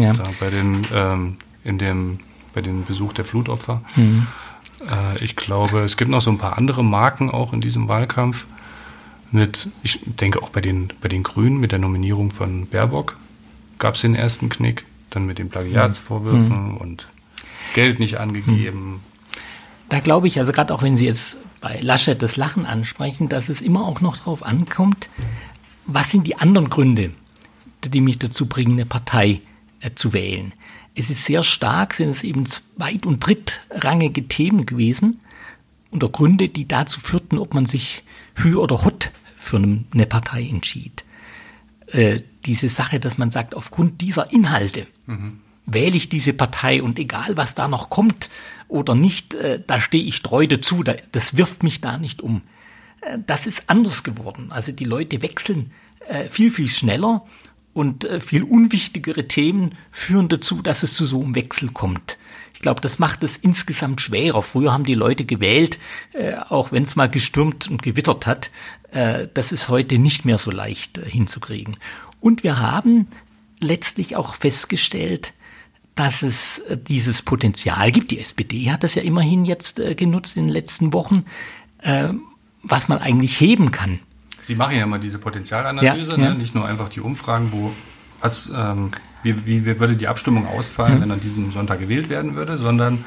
ja. 0.00 0.14
bei 0.38 0.50
den, 0.50 0.86
ähm, 0.92 1.36
in 1.64 1.78
dem, 1.78 2.20
bei 2.54 2.60
dem 2.60 2.84
Besuch 2.84 3.12
der 3.12 3.24
Flutopfer. 3.24 3.82
Mhm. 3.96 4.26
Äh, 4.88 5.22
ich 5.22 5.36
glaube, 5.36 5.80
es 5.80 5.96
gibt 5.96 6.10
noch 6.10 6.22
so 6.22 6.30
ein 6.30 6.38
paar 6.38 6.58
andere 6.58 6.84
Marken 6.84 7.30
auch 7.30 7.52
in 7.52 7.60
diesem 7.60 7.88
Wahlkampf. 7.88 8.46
Mit, 9.30 9.68
ich 9.82 10.00
denke 10.04 10.42
auch 10.42 10.50
bei 10.50 10.60
den, 10.60 10.88
bei 11.00 11.08
den 11.08 11.22
Grünen 11.22 11.60
mit 11.60 11.72
der 11.72 11.78
Nominierung 11.78 12.32
von 12.32 12.66
Baerbock 12.66 13.16
gab 13.78 13.94
es 13.94 14.00
den 14.00 14.14
ersten 14.14 14.48
Knick. 14.48 14.84
Dann 15.10 15.26
mit 15.26 15.38
den 15.38 15.48
Plagiatsvorwürfen 15.48 16.72
mhm. 16.72 16.76
und 16.76 17.08
Geld 17.74 17.98
nicht 17.98 18.18
angegeben. 18.18 19.00
Da 19.88 19.98
glaube 19.98 20.28
ich, 20.28 20.38
also 20.38 20.52
gerade 20.52 20.72
auch 20.72 20.82
wenn 20.82 20.96
Sie 20.96 21.06
jetzt 21.06 21.38
bei 21.60 21.80
Laschet 21.80 22.20
das 22.22 22.36
Lachen 22.36 22.64
ansprechen, 22.64 23.28
dass 23.28 23.48
es 23.48 23.60
immer 23.60 23.84
auch 23.84 24.00
noch 24.00 24.16
darauf 24.16 24.44
ankommt, 24.44 25.08
was 25.86 26.10
sind 26.10 26.26
die 26.26 26.36
anderen 26.36 26.70
Gründe, 26.70 27.12
die 27.84 28.00
mich 28.00 28.18
dazu 28.18 28.46
bringen, 28.46 28.72
eine 28.72 28.86
Partei 28.86 29.40
zu 29.94 30.12
wählen. 30.12 30.52
Es 30.94 31.10
ist 31.10 31.24
sehr 31.24 31.42
stark, 31.42 31.94
sind 31.94 32.10
es 32.10 32.22
eben 32.22 32.46
zweit- 32.46 33.06
und 33.06 33.24
drittrangige 33.24 34.28
Themen 34.28 34.66
gewesen 34.66 35.20
oder 35.90 36.08
Gründe, 36.08 36.48
die 36.48 36.68
dazu 36.68 37.00
führten, 37.00 37.38
ob 37.38 37.54
man 37.54 37.66
sich 37.66 38.02
Hü 38.34 38.56
oder 38.56 38.84
Hot 38.84 39.10
für 39.36 39.56
eine 39.56 40.06
Partei 40.06 40.46
entschied. 40.46 41.04
Äh, 41.86 42.20
diese 42.46 42.68
Sache, 42.68 43.00
dass 43.00 43.18
man 43.18 43.30
sagt, 43.30 43.54
aufgrund 43.54 44.00
dieser 44.00 44.32
Inhalte 44.32 44.86
mhm 45.06 45.40
wähle 45.72 45.96
ich 45.96 46.08
diese 46.08 46.32
Partei 46.32 46.82
und 46.82 46.98
egal 46.98 47.36
was 47.36 47.54
da 47.54 47.68
noch 47.68 47.90
kommt 47.90 48.30
oder 48.68 48.94
nicht, 48.94 49.34
äh, 49.34 49.62
da 49.64 49.80
stehe 49.80 50.04
ich 50.04 50.22
treu 50.22 50.46
dazu, 50.46 50.82
da, 50.82 50.94
das 51.12 51.36
wirft 51.36 51.62
mich 51.62 51.80
da 51.80 51.98
nicht 51.98 52.22
um. 52.22 52.42
Äh, 53.00 53.18
das 53.26 53.46
ist 53.46 53.68
anders 53.68 54.02
geworden. 54.02 54.50
Also 54.50 54.72
die 54.72 54.84
Leute 54.84 55.22
wechseln 55.22 55.72
äh, 56.08 56.28
viel, 56.28 56.50
viel 56.50 56.68
schneller 56.68 57.24
und 57.72 58.04
äh, 58.04 58.20
viel 58.20 58.42
unwichtigere 58.42 59.28
Themen 59.28 59.76
führen 59.92 60.28
dazu, 60.28 60.62
dass 60.62 60.82
es 60.82 60.94
zu 60.94 61.06
so 61.06 61.22
einem 61.22 61.34
Wechsel 61.34 61.70
kommt. 61.70 62.18
Ich 62.54 62.60
glaube, 62.60 62.80
das 62.80 62.98
macht 62.98 63.22
es 63.22 63.36
insgesamt 63.36 64.00
schwerer. 64.00 64.42
Früher 64.42 64.72
haben 64.72 64.84
die 64.84 64.94
Leute 64.94 65.24
gewählt, 65.24 65.78
äh, 66.12 66.34
auch 66.34 66.72
wenn 66.72 66.82
es 66.82 66.96
mal 66.96 67.08
gestürmt 67.08 67.70
und 67.70 67.82
gewittert 67.82 68.26
hat. 68.26 68.50
Äh, 68.90 69.28
das 69.32 69.52
ist 69.52 69.68
heute 69.68 69.98
nicht 69.98 70.24
mehr 70.24 70.38
so 70.38 70.50
leicht 70.50 70.98
hinzukriegen. 70.98 71.76
Und 72.20 72.42
wir 72.42 72.58
haben 72.58 73.06
letztlich 73.60 74.16
auch 74.16 74.34
festgestellt, 74.34 75.32
dass 75.94 76.22
es 76.22 76.62
dieses 76.88 77.22
Potenzial 77.22 77.92
gibt. 77.92 78.10
Die 78.10 78.20
SPD 78.20 78.70
hat 78.70 78.82
das 78.82 78.94
ja 78.94 79.02
immerhin 79.02 79.44
jetzt 79.44 79.80
genutzt 79.96 80.36
in 80.36 80.44
den 80.44 80.52
letzten 80.52 80.94
Wochen, 80.94 81.26
was 82.62 82.88
man 82.88 82.98
eigentlich 82.98 83.38
heben 83.38 83.70
kann. 83.70 83.98
Sie 84.42 84.54
machen 84.54 84.76
ja 84.76 84.84
immer 84.84 84.98
diese 84.98 85.18
Potenzialanalyse, 85.18 86.12
Ja, 86.12 86.18
ja. 86.18 86.30
Ne? 86.30 86.34
nicht 86.38 86.54
nur 86.54 86.66
einfach 86.66 86.88
die 86.88 87.00
Umfragen, 87.00 87.48
wo 87.52 87.72
was, 88.20 88.50
ähm, 88.54 88.90
wie, 89.22 89.34
wie, 89.46 89.64
wie 89.66 89.80
würde 89.80 89.96
die 89.96 90.08
Abstimmung 90.08 90.46
ausfallen, 90.46 90.96
Mhm. 90.98 91.02
wenn 91.02 91.10
an 91.12 91.20
diesem 91.20 91.52
Sonntag 91.52 91.80
gewählt 91.80 92.08
werden 92.10 92.34
würde, 92.36 92.58
sondern 92.58 93.04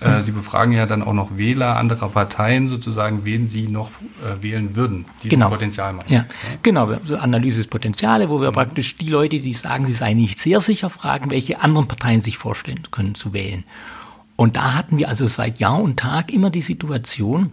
äh, 0.00 0.22
Sie 0.22 0.32
befragen 0.32 0.72
ja 0.72 0.84
dann 0.86 1.02
auch 1.02 1.12
noch 1.12 1.36
Wähler 1.36 1.76
anderer 1.76 2.08
Parteien 2.08 2.68
sozusagen, 2.68 3.24
wen 3.24 3.46
sie 3.46 3.68
noch 3.68 3.90
äh, 4.24 4.42
wählen 4.42 4.74
würden. 4.74 5.04
Dieses 5.22 5.30
Genau. 5.30 5.48
Potenzial 5.48 5.92
machen. 5.92 6.06
Ja, 6.12 6.24
genau. 6.62 6.88
wir- 6.90 7.00
So 7.04 7.16
Analyse 7.18 7.58
des 7.58 7.68
Potenziale, 7.68 8.28
wo 8.28 8.40
wir 8.40 8.50
praktisch 8.52 8.96
die 8.96 9.08
Leute, 9.08 9.38
die 9.38 9.54
sagen, 9.54 9.86
sie 9.86 9.92
seien 9.94 10.16
nicht 10.16 10.40
sehr 10.40 10.60
sicher, 10.60 10.90
fragen, 10.90 11.30
welche 11.30 11.60
anderen 11.60 11.86
Parteien 11.88 12.20
sich 12.20 12.36
vorstellen 12.36 12.82
können 12.90 13.14
zu 13.14 13.32
wählen. 13.32 13.62
Und 14.34 14.56
da 14.56 14.74
hatten 14.74 14.98
wir 14.98 15.08
also 15.08 15.26
seit 15.28 15.60
Jahr 15.60 15.78
und 15.80 15.98
Tag 16.00 16.32
immer 16.32 16.50
die 16.50 16.62
Situation, 16.62 17.52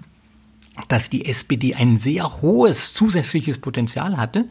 dass 0.87 1.09
die 1.09 1.25
SPD 1.25 1.75
ein 1.75 1.99
sehr 1.99 2.41
hohes 2.41 2.93
zusätzliches 2.93 3.59
Potenzial 3.59 4.17
hatte, 4.17 4.45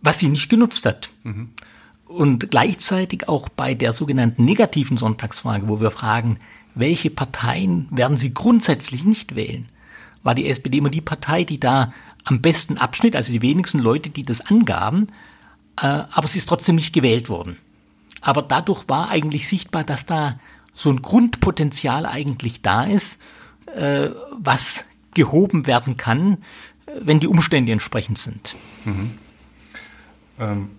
was 0.00 0.18
sie 0.18 0.28
nicht 0.28 0.48
genutzt 0.48 0.86
hat. 0.86 1.10
Und 2.06 2.50
gleichzeitig 2.50 3.28
auch 3.28 3.48
bei 3.48 3.74
der 3.74 3.92
sogenannten 3.92 4.44
negativen 4.44 4.96
Sonntagsfrage, 4.96 5.68
wo 5.68 5.80
wir 5.80 5.90
fragen, 5.90 6.38
welche 6.74 7.10
Parteien 7.10 7.88
werden 7.90 8.16
Sie 8.16 8.32
grundsätzlich 8.32 9.04
nicht 9.04 9.34
wählen, 9.34 9.68
war 10.22 10.34
die 10.34 10.48
SPD 10.48 10.78
immer 10.78 10.90
die 10.90 11.00
Partei, 11.00 11.44
die 11.44 11.58
da 11.58 11.92
am 12.24 12.40
besten 12.40 12.78
abschnitt, 12.78 13.16
also 13.16 13.32
die 13.32 13.42
wenigsten 13.42 13.78
Leute, 13.78 14.10
die 14.10 14.22
das 14.22 14.40
angaben, 14.40 15.08
äh, 15.80 15.86
aber 15.86 16.28
sie 16.28 16.38
ist 16.38 16.48
trotzdem 16.48 16.76
nicht 16.76 16.92
gewählt 16.92 17.28
worden. 17.28 17.56
Aber 18.20 18.42
dadurch 18.42 18.88
war 18.88 19.08
eigentlich 19.10 19.48
sichtbar, 19.48 19.84
dass 19.84 20.06
da 20.06 20.38
so 20.74 20.90
ein 20.90 21.02
Grundpotenzial 21.02 22.06
eigentlich 22.06 22.62
da 22.62 22.84
ist, 22.84 23.20
äh, 23.74 24.10
was 24.38 24.84
gehoben 25.18 25.66
werden 25.66 25.96
kann, 25.96 26.38
wenn 27.00 27.20
die 27.20 27.26
Umstände 27.26 27.72
entsprechend 27.72 28.18
sind. 28.18 28.54
Ähm, 30.40 30.70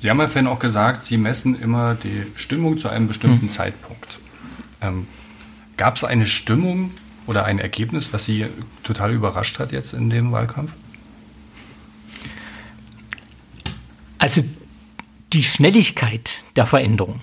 Sie 0.00 0.08
haben 0.08 0.20
ja 0.20 0.28
vorhin 0.28 0.46
auch 0.46 0.60
gesagt, 0.60 1.02
Sie 1.02 1.16
messen 1.16 1.60
immer 1.60 1.96
die 1.96 2.24
Stimmung 2.36 2.78
zu 2.78 2.88
einem 2.88 3.08
bestimmten 3.08 3.48
Zeitpunkt. 3.48 4.20
Ähm, 4.80 5.06
Gab 5.76 5.96
es 5.96 6.04
eine 6.04 6.26
Stimmung 6.26 6.90
oder 7.26 7.44
ein 7.44 7.58
Ergebnis, 7.58 8.12
was 8.12 8.24
Sie 8.24 8.46
total 8.82 9.12
überrascht 9.12 9.58
hat 9.58 9.72
jetzt 9.72 9.92
in 9.92 10.10
dem 10.10 10.32
Wahlkampf? 10.32 10.72
Also 14.18 14.42
die 15.32 15.44
Schnelligkeit 15.44 16.44
der 16.56 16.66
Veränderung. 16.66 17.20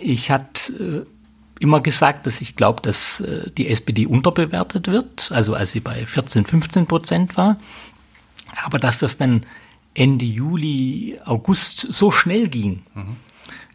Ich 0.00 0.30
hatte 0.30 1.06
äh, 1.06 1.17
immer 1.60 1.80
gesagt, 1.80 2.26
dass 2.26 2.40
ich 2.40 2.56
glaube, 2.56 2.82
dass 2.82 3.20
äh, 3.20 3.50
die 3.50 3.68
SPD 3.68 4.06
unterbewertet 4.06 4.86
wird, 4.88 5.30
also 5.32 5.54
als 5.54 5.72
sie 5.72 5.80
bei 5.80 6.04
14, 6.06 6.44
15 6.44 6.86
Prozent 6.86 7.36
war. 7.36 7.56
Aber 8.64 8.78
dass 8.78 8.98
das 8.98 9.16
dann 9.16 9.44
Ende 9.94 10.24
Juli, 10.24 11.18
August 11.24 11.80
so 11.92 12.10
schnell 12.10 12.48
ging, 12.48 12.82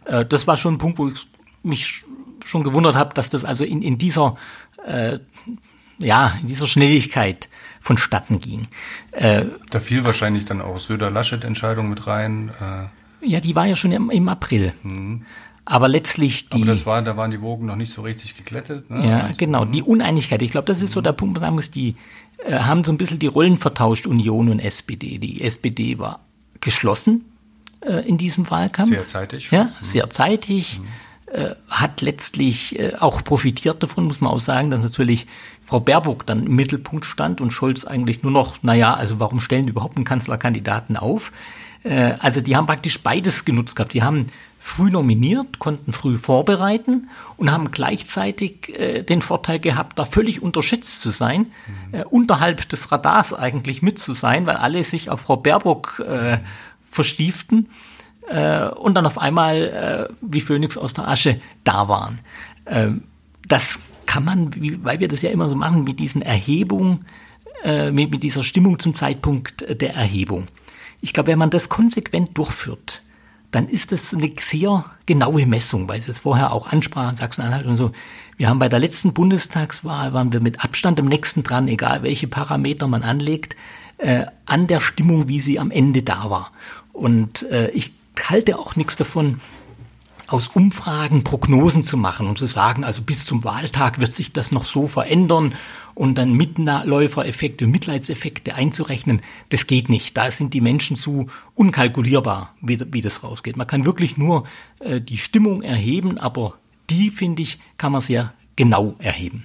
äh, 0.06 0.26
das 0.26 0.48
war 0.48 0.58
schon 0.58 0.76
ein 0.76 0.78
Punkt, 0.78 0.98
wo 1.00 1.10
ich 1.10 1.28
mich 1.64 1.84
sch- 1.86 2.06
schon 2.46 2.64
gewundert 2.64 2.96
habe, 2.96 3.14
dass 3.14 3.30
das 3.30 3.44
also 3.46 3.64
in, 3.64 3.82
in 3.82 3.98
dieser 3.98 4.36
äh, 4.86 5.20
ja, 6.00 6.36
in 6.42 6.48
dieser 6.48 6.68
Schnelligkeit 6.68 7.50
vonstatten 7.80 8.40
ging. 8.40 8.64
Äh, 9.12 9.46
Da 9.70 9.80
fiel 9.80 10.04
wahrscheinlich 10.04 10.44
dann 10.46 10.60
auch 10.62 10.80
Söder-Laschet-Entscheidung 10.80 11.88
mit 11.90 12.08
rein. 12.08 12.50
Äh, 12.60 13.26
Ja, 13.28 13.40
die 13.40 13.56
war 13.56 13.66
ja 13.68 13.76
schon 13.76 13.92
im, 13.92 14.10
im 14.10 14.28
April. 14.28 14.74
Aber 15.66 15.88
letztlich 15.88 16.50
die. 16.50 16.58
aber 16.58 16.66
das 16.66 16.86
war, 16.86 17.02
da 17.02 17.16
waren 17.16 17.32
die 17.32 17.42
Wogen 17.42 17.66
noch 17.66 17.76
nicht 17.78 17.94
so 17.94 18.02
richtig 18.02 18.36
geglättet. 18.36 18.90
Ne? 18.90 19.08
ja, 19.10 19.26
Und- 19.28 19.38
genau. 19.38 19.66
Die 19.66 19.82
Uneinigkeit. 19.82 20.42
Ich 20.42 20.52
glaube, 20.52 20.66
das 20.68 20.82
ist 20.82 20.92
so 20.92 21.02
der 21.02 21.14
Punkt, 21.14 21.36
wo 21.36 21.40
man 21.40 21.48
sagen 21.48 21.56
muss, 21.56 21.72
die 21.72 21.96
äh, 22.46 22.60
haben 22.60 22.84
so 22.84 22.92
ein 22.92 22.98
bisschen 22.98 23.20
die 23.20 23.28
Rollen 23.28 23.58
vertauscht, 23.58 24.06
Union 24.06 24.50
und 24.50 24.60
SPD. 24.60 25.18
Die 25.20 25.42
SPD 25.42 26.00
war 26.00 26.20
geschlossen 26.60 27.26
äh, 27.82 28.06
in 28.08 28.18
diesem 28.18 28.50
Wahlkampf. 28.50 28.90
Sehr 28.90 29.06
zeitig. 29.06 29.52
Ja, 29.52 29.72
sehr 29.82 30.10
zeitig. 30.10 30.82
Äh, 31.28 31.56
hat 31.70 32.02
letztlich 32.02 32.78
äh, 32.78 32.94
auch 33.00 33.24
profitiert 33.24 33.82
davon, 33.82 34.06
muss 34.06 34.22
man 34.22 34.32
auch 34.32 34.40
sagen, 34.40 34.70
dass 34.70 34.82
natürlich 34.82 35.26
Frau 35.64 35.80
Baerbock 35.80 36.26
dann 36.28 36.46
im 36.46 36.56
Mittelpunkt 36.56 37.06
stand 37.06 37.42
und 37.42 37.52
Scholz 37.52 37.86
eigentlich 37.86 38.22
nur 38.22 38.32
noch, 38.32 38.62
naja, 38.62 38.94
also 38.94 39.20
warum 39.20 39.40
stellen 39.40 39.66
die 39.66 39.72
überhaupt 39.72 39.96
einen 39.96 40.06
Kanzlerkandidaten 40.06 40.96
auf? 40.98 41.32
Äh, 41.84 42.14
also 42.20 42.40
die 42.42 42.56
haben 42.56 42.66
praktisch 42.68 43.00
beides 43.02 43.46
genutzt 43.46 43.76
gehabt. 43.76 43.94
Die 43.94 44.04
haben 44.04 44.28
früh 44.64 44.90
nominiert, 44.90 45.60
konnten 45.60 45.92
früh 45.92 46.18
vorbereiten 46.18 47.10
und 47.36 47.52
haben 47.52 47.70
gleichzeitig 47.72 48.70
äh, 48.80 49.04
den 49.04 49.22
Vorteil 49.22 49.60
gehabt, 49.60 50.00
da 50.00 50.06
völlig 50.06 50.42
unterschätzt 50.42 51.02
zu 51.02 51.12
sein, 51.12 51.52
äh, 51.92 52.06
unterhalb 52.06 52.68
des 52.70 52.90
Radars 52.90 53.34
eigentlich 53.34 53.82
mit 53.82 54.00
zu 54.00 54.14
sein, 54.14 54.46
weil 54.46 54.56
alle 54.56 54.86
sich 54.86 55.10
auf 55.10 55.20
Frau 55.20 55.36
Baerbock 55.36 56.00
äh, 56.08 56.38
verstieften 56.90 57.70
äh, 58.30 58.70
und 58.70 58.96
dann 58.96 59.06
auf 59.06 59.18
einmal 59.18 60.08
äh, 60.10 60.14
wie 60.22 60.42
Phönix 60.42 60.78
aus 60.78 60.94
der 60.94 61.10
Asche 61.10 61.42
da 61.66 61.90
waren. 61.90 62.22
Ähm, 62.66 63.04
das 63.46 63.80
kann 64.06 64.24
man, 64.24 64.52
weil 64.82 65.02
wir 65.02 65.10
das 65.10 65.22
ja 65.22 65.30
immer 65.30 65.50
so 65.50 65.56
machen, 65.56 65.84
mit 65.84 66.00
diesen 66.00 66.22
Erhebungen, 66.22 67.06
äh, 67.66 67.92
mit, 67.92 68.12
mit 68.12 68.24
dieser 68.24 68.44
Stimmung 68.44 68.80
zum 68.80 68.96
Zeitpunkt 68.96 69.66
der 69.82 69.94
Erhebung. 69.94 70.48
Ich 71.02 71.12
glaube, 71.12 71.28
wenn 71.28 71.40
man 71.40 71.50
das 71.50 71.68
konsequent 71.68 72.38
durchführt, 72.38 73.03
dann 73.54 73.68
ist 73.68 73.92
das 73.92 74.14
eine 74.14 74.32
sehr 74.42 74.86
genaue 75.06 75.46
Messung, 75.46 75.88
weil 75.88 76.02
Sie 76.02 76.12
es 76.12 76.20
vorher 76.20 76.52
auch 76.52 76.68
ansprachen, 76.68 77.16
Sachsen-Anhalt 77.16 77.66
und 77.66 77.76
so. 77.76 77.92
Wir 78.36 78.50
haben 78.50 78.60
bei 78.60 78.68
der 78.68 78.80
letzten 78.80 79.14
Bundestagswahl, 79.14 80.12
waren 80.12 80.34
wir 80.34 80.40
mit 80.40 80.64
Abstand 80.64 81.00
am 81.00 81.06
nächsten 81.06 81.44
dran, 81.44 81.68
egal 81.68 82.02
welche 82.02 82.28
Parameter 82.28 82.88
man 82.88 83.04
anlegt, 83.04 83.56
äh, 84.00 84.26
an 84.46 84.66
der 84.66 84.80
Stimmung, 84.80 85.28
wie 85.28 85.40
sie 85.40 85.60
am 85.60 85.70
Ende 85.70 86.02
da 86.02 86.30
war. 86.32 86.52
Und 86.94 87.44
äh, 87.44 87.70
ich 87.70 87.94
halte 88.20 88.58
auch 88.58 88.76
nichts 88.76 88.96
davon, 88.96 89.40
aus 90.28 90.48
Umfragen 90.48 91.24
Prognosen 91.24 91.84
zu 91.84 91.96
machen 91.96 92.28
und 92.28 92.40
zu 92.40 92.48
sagen, 92.48 92.84
also 92.84 93.04
bis 93.04 93.26
zum 93.26 93.44
Wahltag 93.44 94.02
wird 94.02 94.14
sich 94.14 94.34
das 94.34 94.52
noch 94.52 94.66
so 94.66 94.88
verändern 94.88 95.54
und 95.96 96.16
dann 96.18 96.34
Mitläufereffekte 96.34 97.68
Mitleidseffekte 97.68 98.56
einzurechnen, 98.56 99.22
das 99.50 99.68
geht 99.68 99.90
nicht. 99.90 100.18
Da 100.18 100.32
sind 100.32 100.54
die 100.54 100.62
Menschen 100.62 100.96
zu 100.96 101.28
unkalkulierbar, 101.56 102.54
wie, 102.62 102.80
wie 102.92 103.02
das 103.02 103.24
rausgeht. 103.24 103.58
Man 103.58 103.68
kann 103.68 103.86
wirklich 103.86 104.18
nur 104.18 104.46
äh, 104.80 105.02
die 105.02 105.18
Stimmung 105.18 105.62
erheben, 105.62 106.18
aber 106.18 106.56
die, 106.90 107.10
finde 107.10 107.42
ich, 107.42 107.60
kann 107.78 107.92
man 107.92 108.02
sehr 108.02 108.34
genau 108.56 108.96
erheben. 109.00 109.44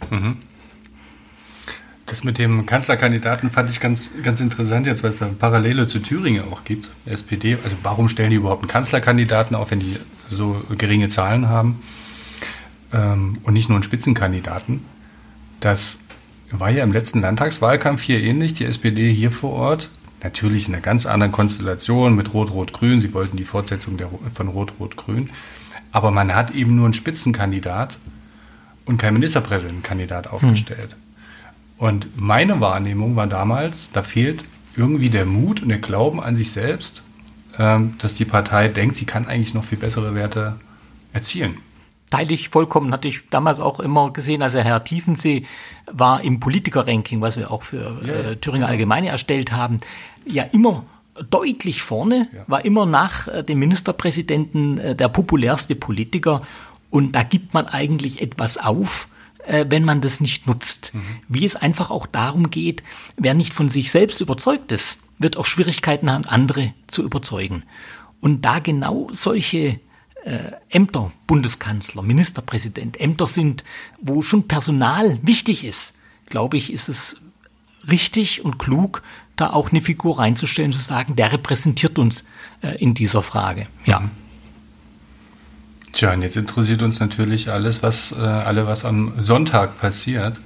Das 2.06 2.24
mit 2.24 2.38
dem 2.38 2.64
Kanzlerkandidaten 2.64 3.50
fand 3.50 3.68
ich 3.68 3.80
ganz, 3.80 4.12
ganz 4.22 4.40
interessant 4.40 4.86
jetzt, 4.86 5.02
weil 5.02 5.10
es 5.10 5.18
da 5.18 5.26
Parallele 5.26 5.86
zu 5.86 5.98
Thüringen 5.98 6.44
auch 6.50 6.64
gibt. 6.64 6.88
SPD, 7.04 7.58
also 7.62 7.76
warum 7.82 8.08
stellen 8.08 8.30
die 8.30 8.36
überhaupt 8.36 8.62
einen 8.62 8.70
Kanzlerkandidaten 8.70 9.54
auf, 9.54 9.70
wenn 9.70 9.80
die 9.80 9.98
so 10.30 10.62
geringe 10.76 11.08
Zahlen 11.10 11.48
haben? 11.48 11.82
Ähm, 12.92 13.38
und 13.42 13.52
nicht 13.52 13.68
nur 13.68 13.76
einen 13.76 13.82
Spitzenkandidaten. 13.82 14.84
Das 15.60 15.98
war 16.50 16.70
ja 16.70 16.82
im 16.82 16.92
letzten 16.92 17.20
Landtagswahlkampf 17.20 18.02
hier 18.02 18.20
ähnlich. 18.20 18.54
Die 18.54 18.64
SPD 18.64 19.12
hier 19.12 19.30
vor 19.30 19.52
Ort, 19.52 19.90
natürlich 20.22 20.68
in 20.68 20.74
einer 20.74 20.82
ganz 20.82 21.06
anderen 21.06 21.32
Konstellation 21.32 22.14
mit 22.16 22.32
Rot-Rot-Grün. 22.32 23.00
Sie 23.00 23.12
wollten 23.14 23.36
die 23.36 23.44
Fortsetzung 23.44 23.96
der, 23.96 24.08
von 24.34 24.48
Rot-Rot-Grün. 24.48 25.30
Aber 25.92 26.10
man 26.10 26.34
hat 26.34 26.52
eben 26.52 26.76
nur 26.76 26.86
einen 26.86 26.94
Spitzenkandidat 26.94 27.98
und 28.84 28.98
keinen 28.98 29.14
Ministerpräsidentenkandidat 29.14 30.28
aufgestellt. 30.28 30.96
Und 31.76 32.20
meine 32.20 32.60
Wahrnehmung 32.60 33.16
war 33.16 33.26
damals, 33.26 33.90
da 33.92 34.02
fehlt 34.02 34.44
irgendwie 34.76 35.10
der 35.10 35.26
Mut 35.26 35.62
und 35.62 35.68
der 35.68 35.78
Glauben 35.78 36.20
an 36.20 36.34
sich 36.34 36.50
selbst, 36.50 37.04
ähm, 37.58 37.94
dass 37.98 38.14
die 38.14 38.24
Partei 38.24 38.68
denkt, 38.68 38.96
sie 38.96 39.04
kann 39.04 39.26
eigentlich 39.26 39.54
noch 39.54 39.64
viel 39.64 39.78
bessere 39.78 40.14
Werte 40.14 40.56
erzielen. 41.12 41.58
Teile 42.10 42.32
ich 42.34 42.48
vollkommen, 42.48 42.92
hatte 42.92 43.08
ich 43.08 43.28
damals 43.30 43.60
auch 43.60 43.80
immer 43.80 44.12
gesehen. 44.12 44.42
Also 44.42 44.58
Herr 44.60 44.82
Tiefensee 44.84 45.44
war 45.90 46.20
im 46.22 46.40
Politiker-Ranking, 46.40 47.20
was 47.20 47.36
wir 47.36 47.50
auch 47.50 47.62
für 47.62 48.02
äh, 48.02 48.36
Thüringer 48.36 48.66
Allgemeine 48.68 49.08
erstellt 49.08 49.52
haben, 49.52 49.78
ja 50.26 50.44
immer 50.44 50.84
deutlich 51.30 51.82
vorne, 51.82 52.28
Ja. 52.32 52.44
war 52.46 52.64
immer 52.64 52.86
nach 52.86 53.28
äh, 53.28 53.42
dem 53.42 53.58
Ministerpräsidenten 53.58 54.78
äh, 54.78 54.94
der 54.94 55.08
populärste 55.08 55.74
Politiker. 55.74 56.42
Und 56.90 57.12
da 57.12 57.22
gibt 57.22 57.54
man 57.54 57.66
eigentlich 57.66 58.22
etwas 58.22 58.56
auf, 58.58 59.08
äh, 59.46 59.66
wenn 59.68 59.84
man 59.84 60.00
das 60.00 60.20
nicht 60.20 60.46
nutzt. 60.46 60.92
Wie 61.28 61.44
es 61.44 61.56
einfach 61.56 61.90
auch 61.90 62.06
darum 62.06 62.50
geht, 62.50 62.82
wer 63.16 63.34
nicht 63.34 63.52
von 63.52 63.68
sich 63.68 63.90
selbst 63.90 64.20
überzeugt 64.20 64.72
ist, 64.72 64.98
wird 65.18 65.36
auch 65.36 65.46
Schwierigkeiten 65.46 66.10
haben, 66.10 66.24
andere 66.26 66.72
zu 66.86 67.02
überzeugen. 67.02 67.64
Und 68.20 68.44
da 68.44 68.58
genau 68.60 69.08
solche 69.12 69.80
Ämter, 70.68 71.12
Bundeskanzler, 71.26 72.02
Ministerpräsident, 72.02 73.00
Ämter 73.00 73.26
sind, 73.26 73.64
wo 74.00 74.22
schon 74.22 74.48
Personal 74.48 75.18
wichtig 75.22 75.64
ist, 75.64 75.94
glaube 76.26 76.56
ich, 76.56 76.72
ist 76.72 76.88
es 76.88 77.16
richtig 77.88 78.44
und 78.44 78.58
klug, 78.58 79.02
da 79.36 79.50
auch 79.50 79.70
eine 79.70 79.80
Figur 79.80 80.18
reinzustellen, 80.18 80.72
zu 80.72 80.80
sagen, 80.80 81.16
der 81.16 81.32
repräsentiert 81.32 81.98
uns 81.98 82.24
äh, 82.62 82.76
in 82.76 82.94
dieser 82.94 83.22
Frage. 83.22 83.66
Ja. 83.84 84.00
Mhm. 84.00 84.10
Tja, 85.92 86.12
und 86.12 86.22
jetzt 86.22 86.36
interessiert 86.36 86.82
uns 86.82 87.00
natürlich 87.00 87.50
alles, 87.50 87.82
was, 87.82 88.12
äh, 88.12 88.16
alle, 88.16 88.66
was 88.66 88.84
am 88.84 89.24
Sonntag 89.24 89.80
passiert. 89.80 90.38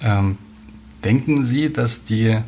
Ähm, 0.00 0.38
denken 1.02 1.44
Sie, 1.44 1.72
dass 1.72 2.04
die 2.04 2.38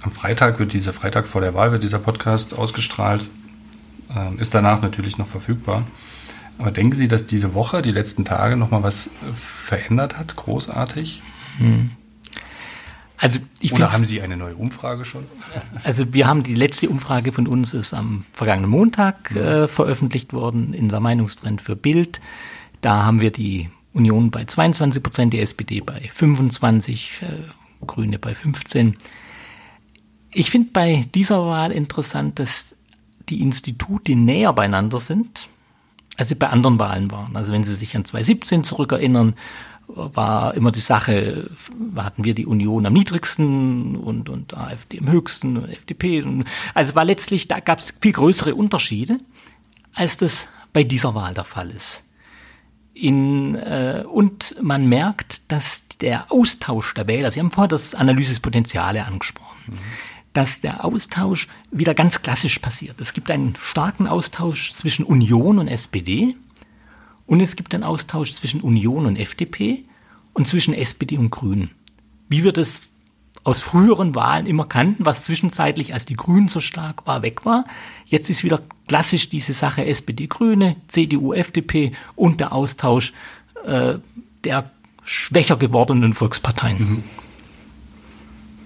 am 0.00 0.12
Freitag 0.12 0.58
wird 0.58 0.72
dieser 0.72 0.92
Freitag 0.92 1.26
vor 1.26 1.40
der 1.40 1.54
Wahl 1.54 1.72
wird 1.72 1.82
dieser 1.82 1.98
Podcast 1.98 2.54
ausgestrahlt, 2.54 3.28
ähm, 4.16 4.38
ist 4.38 4.54
danach 4.54 4.82
natürlich 4.82 5.18
noch 5.18 5.26
verfügbar. 5.26 5.84
Aber 6.58 6.70
denken 6.70 6.94
Sie, 6.96 7.08
dass 7.08 7.26
diese 7.26 7.54
Woche, 7.54 7.82
die 7.82 7.90
letzten 7.90 8.24
Tage, 8.24 8.56
nochmal 8.56 8.82
was 8.82 9.08
äh, 9.08 9.10
verändert 9.34 10.18
hat, 10.18 10.36
großartig? 10.36 11.22
Hm. 11.58 11.90
Also 13.22 13.38
ich 13.60 13.72
Oder 13.72 13.92
haben 13.92 14.04
Sie 14.04 14.20
eine 14.20 14.36
neue 14.36 14.56
Umfrage 14.56 15.04
schon? 15.04 15.24
Also 15.84 16.12
wir 16.12 16.26
haben 16.26 16.42
die 16.42 16.54
letzte 16.54 16.88
Umfrage 16.88 17.32
von 17.32 17.46
uns 17.46 17.72
ist 17.72 17.94
am 17.94 18.24
vergangenen 18.32 18.70
Montag 18.70 19.30
äh, 19.34 19.68
veröffentlicht 19.68 20.32
worden 20.32 20.74
in 20.74 20.88
der 20.88 21.00
Meinungstrend 21.00 21.62
für 21.62 21.76
Bild. 21.76 22.20
Da 22.80 23.04
haben 23.04 23.20
wir 23.20 23.30
die 23.30 23.70
Union 23.92 24.30
bei 24.30 24.44
22 24.44 25.02
Prozent, 25.02 25.32
die 25.32 25.40
SPD 25.40 25.80
bei 25.80 26.10
25, 26.12 27.20
äh, 27.22 27.86
Grüne 27.86 28.18
bei 28.18 28.34
15. 28.34 28.96
Ich 30.32 30.50
finde 30.50 30.70
bei 30.72 31.06
dieser 31.14 31.46
Wahl 31.46 31.72
interessant, 31.72 32.38
dass 32.38 32.74
die 33.32 33.40
Institute 33.40 34.14
näher 34.14 34.52
beieinander 34.52 35.00
sind, 35.00 35.48
als 36.18 36.28
sie 36.28 36.34
bei 36.34 36.48
anderen 36.48 36.78
Wahlen 36.78 37.10
waren. 37.10 37.34
Also 37.34 37.52
wenn 37.52 37.64
Sie 37.64 37.74
sich 37.74 37.96
an 37.96 38.04
2017 38.04 38.64
zurückerinnern, 38.64 39.34
war 39.88 40.54
immer 40.54 40.70
die 40.70 40.80
Sache, 40.80 41.50
hatten 41.96 42.24
wir 42.24 42.34
die 42.34 42.46
Union 42.46 42.86
am 42.86 42.92
niedrigsten 42.92 43.96
und, 43.96 44.28
und 44.28 44.56
AfD 44.56 44.98
am 45.00 45.10
höchsten 45.10 45.56
und 45.56 45.68
FDP. 45.70 46.24
Also 46.74 46.94
war 46.94 47.04
letztlich, 47.04 47.48
da 47.48 47.60
gab 47.60 47.78
es 47.78 47.94
viel 48.00 48.12
größere 48.12 48.54
Unterschiede, 48.54 49.18
als 49.94 50.18
das 50.18 50.48
bei 50.72 50.84
dieser 50.84 51.14
Wahl 51.14 51.34
der 51.34 51.44
Fall 51.44 51.70
ist. 51.70 52.02
In, 52.94 53.54
äh, 53.54 54.04
und 54.06 54.56
man 54.60 54.86
merkt, 54.88 55.50
dass 55.50 55.88
der 56.00 56.30
Austausch 56.30 56.92
der 56.94 57.06
Wähler, 57.08 57.32
Sie 57.32 57.40
haben 57.40 57.50
vorher 57.50 57.68
das 57.68 57.94
Analyse 57.94 58.38
angesprochen, 59.06 59.58
mhm. 59.66 59.78
Dass 60.32 60.60
der 60.60 60.84
Austausch 60.84 61.48
wieder 61.70 61.94
ganz 61.94 62.22
klassisch 62.22 62.58
passiert. 62.58 63.00
Es 63.00 63.12
gibt 63.12 63.30
einen 63.30 63.54
starken 63.60 64.06
Austausch 64.06 64.72
zwischen 64.72 65.04
Union 65.04 65.58
und 65.58 65.68
SPD 65.68 66.36
und 67.26 67.40
es 67.40 67.56
gibt 67.56 67.74
einen 67.74 67.84
Austausch 67.84 68.32
zwischen 68.34 68.60
Union 68.60 69.06
und 69.06 69.16
FDP 69.16 69.84
und 70.32 70.48
zwischen 70.48 70.74
SPD 70.74 71.18
und 71.18 71.30
Grünen. 71.30 71.70
Wie 72.28 72.44
wir 72.44 72.52
das 72.52 72.82
aus 73.44 73.60
früheren 73.60 74.14
Wahlen 74.14 74.46
immer 74.46 74.66
kannten, 74.66 75.04
was 75.04 75.24
zwischenzeitlich, 75.24 75.94
als 75.94 76.06
die 76.06 76.14
Grünen 76.14 76.48
so 76.48 76.60
stark 76.60 77.06
war, 77.06 77.22
weg 77.22 77.44
war. 77.44 77.64
Jetzt 78.06 78.30
ist 78.30 78.44
wieder 78.44 78.62
klassisch 78.86 79.28
diese 79.28 79.52
Sache 79.52 79.84
SPD-Grüne, 79.84 80.76
CDU, 80.88 81.32
FDP 81.32 81.92
und 82.14 82.38
der 82.40 82.52
Austausch 82.52 83.12
äh, 83.64 83.94
der 84.44 84.70
schwächer 85.04 85.56
gewordenen 85.56 86.14
Volksparteien. 86.14 86.78
Mhm. 86.78 87.04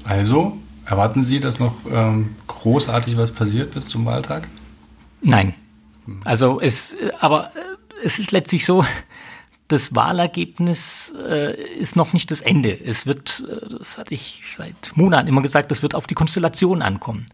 Also 0.04 0.58
erwarten 0.86 1.22
Sie, 1.22 1.40
dass 1.40 1.58
noch 1.58 1.74
ähm, 1.90 2.36
großartig 2.46 3.16
was 3.16 3.32
passiert 3.32 3.72
bis 3.72 3.88
zum 3.88 4.06
Wahltag? 4.06 4.48
Nein. 5.20 5.54
Also 6.24 6.60
es, 6.60 6.94
äh, 6.94 7.10
aber 7.20 7.50
äh, 7.56 8.04
es 8.04 8.18
ist 8.18 8.32
letztlich 8.32 8.64
so, 8.64 8.84
das 9.68 9.94
Wahlergebnis 9.94 11.12
äh, 11.28 11.60
ist 11.60 11.96
noch 11.96 12.12
nicht 12.12 12.30
das 12.30 12.40
Ende. 12.40 12.78
Es 12.80 13.06
wird, 13.06 13.44
äh, 13.48 13.68
das 13.78 13.98
hatte 13.98 14.14
ich 14.14 14.42
seit 14.56 14.92
Monaten 14.94 15.28
immer 15.28 15.42
gesagt, 15.42 15.72
es 15.72 15.82
wird 15.82 15.94
auf 15.94 16.06
die 16.06 16.14
Konstellation 16.14 16.82
ankommen. 16.82 17.26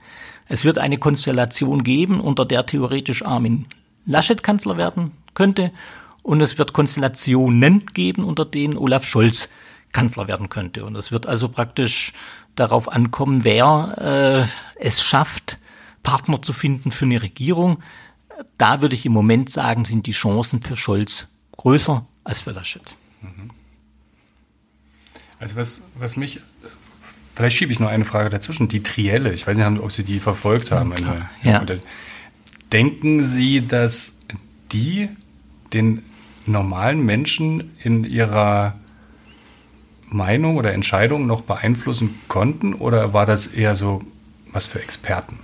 Es 0.49 0.65
wird 0.65 0.79
eine 0.79 0.99
Konstellation 0.99 1.83
geben, 1.83 2.21
unter 2.21 2.45
der 2.45 2.67
theoretisch 2.67 3.25
Armin 3.25 3.67
Laschet 4.07 4.43
Kanzler 4.43 4.77
werden 4.77 5.13
könnte. 5.35 5.71
Und 6.23 6.41
es 6.41 6.57
wird 6.57 6.73
Konstellationen 6.73 7.87
geben, 7.93 8.25
unter 8.25 8.45
denen 8.45 8.77
Olaf 8.77 9.05
Scholz 9.05 9.49
Kanzler 9.93 10.29
werden 10.29 10.49
könnte. 10.49 10.85
Und 10.85 10.97
es 10.97 11.13
wird 11.13 11.27
also 11.27 11.49
praktisch 11.49 12.13
darauf 12.55 12.91
ankommen, 12.91 13.45
wer 13.45 14.49
äh, 14.79 14.85
es 14.85 15.03
schafft, 15.03 15.59
Partner 16.03 16.43
zu 16.43 16.53
finden 16.53 16.91
für 16.91 17.05
eine 17.05 17.23
Regierung, 17.23 17.83
da 18.59 18.81
würde 18.81 18.97
ich 18.97 19.07
im 19.07 19.13
Moment 19.13 19.51
sagen, 19.51 19.85
sind 19.85 20.07
die 20.07 20.13
Chancen 20.13 20.61
für 20.63 20.77
Scholz 20.77 21.29
größer 21.57 22.05
als 22.25 22.41
für 22.41 22.51
Laschet. 22.51 22.97
Mhm. 23.21 23.51
Also 25.39 25.57
was, 25.57 25.83
was 25.97 26.17
mich, 26.17 26.41
vielleicht 27.35 27.57
schiebe 27.57 27.73
ich 27.73 27.81
noch 27.81 27.89
eine 27.89 28.05
Frage 28.05 28.31
dazwischen, 28.31 28.69
die 28.69 28.83
Trielle, 28.83 29.33
ich 29.33 29.47
weiß 29.47 29.57
nicht, 29.57 29.81
ob 29.81 29.93
Sie 29.93 30.05
die 30.05 30.21
verfolgt 30.21 30.71
haben. 30.71 30.95
Ja, 31.03 31.31
ja. 31.43 31.67
Denken 32.73 33.25
Sie, 33.25 33.67
dass 33.67 34.17
die 34.73 35.09
den 35.73 36.03
normalen 36.47 37.05
Menschen 37.05 37.77
in 37.83 38.05
ihrer 38.05 38.75
Meinung 40.13 40.57
oder 40.57 40.73
Entscheidung 40.73 41.27
noch 41.27 41.43
beeinflussen 41.43 42.19
konnten 42.29 42.75
oder 42.75 43.13
war 43.13 43.27
das 43.27 43.47
eher 43.47 43.77
so 43.77 44.03
was 44.53 44.67
für 44.67 44.81
Experten? 44.81 45.39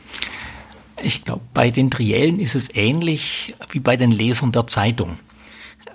Ich 1.02 1.24
glaube, 1.24 1.42
bei 1.54 1.70
den 1.70 1.90
Triellen 1.90 2.40
ist 2.40 2.54
es 2.54 2.74
ähnlich 2.74 3.54
wie 3.70 3.81
bei 3.81 3.96
den 3.96 4.11
Lesern 4.11 4.52
der 4.52 4.66
Zeitung. 4.66 5.18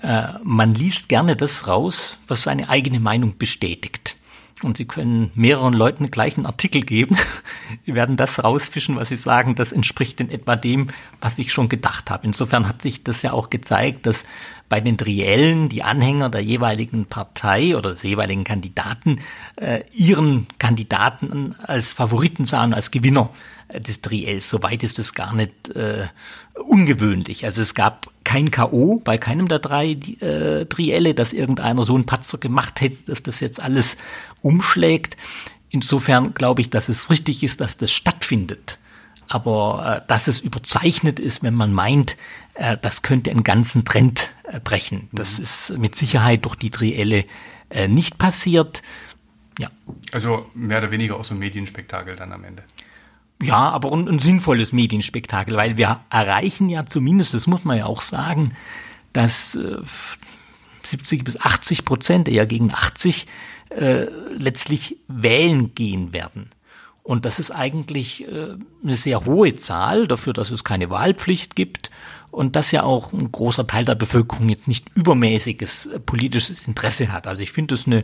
Äh, 0.01 0.27
man 0.43 0.73
liest 0.73 1.09
gerne 1.09 1.35
das 1.35 1.67
raus, 1.67 2.17
was 2.27 2.43
seine 2.43 2.69
eigene 2.69 2.99
Meinung 2.99 3.37
bestätigt. 3.37 4.15
Und 4.63 4.77
Sie 4.77 4.85
können 4.85 5.31
mehreren 5.35 5.73
Leuten 5.73 6.11
gleich 6.11 6.37
einen 6.37 6.45
Artikel 6.45 6.81
geben. 6.81 7.17
Sie 7.85 7.95
werden 7.95 8.17
das 8.17 8.43
rausfischen, 8.43 8.95
was 8.95 9.09
Sie 9.09 9.17
sagen, 9.17 9.55
das 9.55 9.71
entspricht 9.71 10.19
in 10.19 10.29
etwa 10.29 10.55
dem, 10.55 10.87
was 11.21 11.37
ich 11.37 11.53
schon 11.53 11.69
gedacht 11.69 12.09
habe. 12.09 12.25
Insofern 12.25 12.67
hat 12.67 12.81
sich 12.81 13.03
das 13.03 13.21
ja 13.21 13.33
auch 13.33 13.49
gezeigt, 13.49 14.05
dass 14.05 14.23
bei 14.69 14.81
den 14.81 14.97
Triellen 14.97 15.69
die 15.69 15.83
Anhänger 15.83 16.29
der 16.29 16.41
jeweiligen 16.41 17.05
Partei 17.05 17.77
oder 17.77 17.91
des 17.91 18.03
jeweiligen 18.03 18.43
Kandidaten 18.43 19.19
äh, 19.55 19.81
ihren 19.91 20.47
Kandidaten 20.57 21.55
als 21.61 21.93
Favoriten 21.93 22.45
sahen, 22.45 22.73
als 22.73 22.89
Gewinner 22.89 23.29
des 23.79 24.01
Triels. 24.01 24.49
Soweit 24.49 24.83
ist 24.83 24.99
es 24.99 25.13
gar 25.13 25.33
nicht 25.33 25.69
äh, 25.75 26.07
ungewöhnlich. 26.55 27.45
Also 27.45 27.61
es 27.61 27.75
gab 27.75 28.07
kein 28.23 28.51
K.O. 28.51 28.99
bei 29.03 29.17
keinem 29.17 29.47
der 29.47 29.59
drei 29.59 29.91
äh, 29.91 30.65
Trielle, 30.65 31.13
dass 31.13 31.33
irgendeiner 31.33 31.83
so 31.83 31.95
einen 31.95 32.05
Patzer 32.05 32.37
gemacht 32.37 32.81
hätte, 32.81 33.03
dass 33.05 33.23
das 33.23 33.39
jetzt 33.39 33.61
alles 33.61 33.97
umschlägt. 34.43 35.17
Insofern 35.69 36.35
glaube 36.35 36.61
ich, 36.61 36.69
dass 36.69 36.89
es 36.89 37.09
richtig 37.09 37.43
ist, 37.43 37.59
dass 37.59 37.77
das 37.77 37.91
stattfindet. 37.91 38.77
Aber 39.27 40.03
äh, 40.03 40.07
dass 40.07 40.27
es 40.27 40.39
überzeichnet 40.39 41.19
ist, 41.19 41.41
wenn 41.41 41.55
man 41.55 41.73
meint, 41.73 42.17
äh, 42.53 42.77
das 42.79 43.01
könnte 43.01 43.31
einen 43.31 43.43
ganzen 43.43 43.83
Trend 43.85 44.35
äh, 44.43 44.59
brechen. 44.59 45.09
Das 45.11 45.39
mhm. 45.39 45.43
ist 45.43 45.77
mit 45.77 45.95
Sicherheit 45.95 46.45
durch 46.45 46.55
die 46.55 46.69
Trielle 46.69 47.25
äh, 47.69 47.87
nicht 47.87 48.19
passiert. 48.19 48.83
Ja. 49.57 49.69
Also 50.11 50.49
mehr 50.53 50.77
oder 50.77 50.91
weniger 50.91 51.15
auch 51.15 51.23
so 51.23 51.33
ein 51.33 51.39
Medienspektakel 51.39 52.15
dann 52.15 52.31
am 52.31 52.43
Ende. 52.43 52.63
Ja, 53.41 53.69
aber 53.71 53.91
ein, 53.91 54.07
ein 54.07 54.19
sinnvolles 54.19 54.71
Medienspektakel, 54.71 55.57
weil 55.57 55.77
wir 55.77 56.01
erreichen 56.09 56.69
ja 56.69 56.85
zumindest, 56.85 57.33
das 57.33 57.47
muss 57.47 57.65
man 57.65 57.77
ja 57.77 57.85
auch 57.85 58.01
sagen, 58.01 58.53
dass 59.11 59.55
äh, 59.55 59.77
70 60.83 61.23
bis 61.23 61.39
80 61.39 61.85
Prozent, 61.85 62.27
eher 62.27 62.45
gegen 62.45 62.71
80, 62.73 63.25
äh, 63.75 64.07
letztlich 64.37 64.97
wählen 65.07 65.75
gehen 65.75 66.13
werden. 66.13 66.49
Und 67.03 67.25
das 67.25 67.39
ist 67.39 67.51
eigentlich 67.51 68.25
äh, 68.27 68.55
eine 68.81 68.95
sehr 68.95 69.25
hohe 69.25 69.55
Zahl 69.55 70.07
dafür, 70.07 70.33
dass 70.33 70.51
es 70.51 70.63
keine 70.63 70.89
Wahlpflicht 70.89 71.55
gibt 71.55 71.91
und 72.31 72.55
dass 72.55 72.71
ja 72.71 72.83
auch 72.83 73.11
ein 73.11 73.31
großer 73.31 73.67
Teil 73.67 73.83
der 73.83 73.95
Bevölkerung 73.95 74.47
jetzt 74.47 74.67
nicht 74.67 74.87
übermäßiges 74.95 75.87
äh, 75.87 75.99
politisches 75.99 76.65
Interesse 76.65 77.11
hat. 77.11 77.27
Also 77.27 77.41
ich 77.41 77.51
finde 77.51 77.75
es 77.75 77.85
eine 77.85 78.03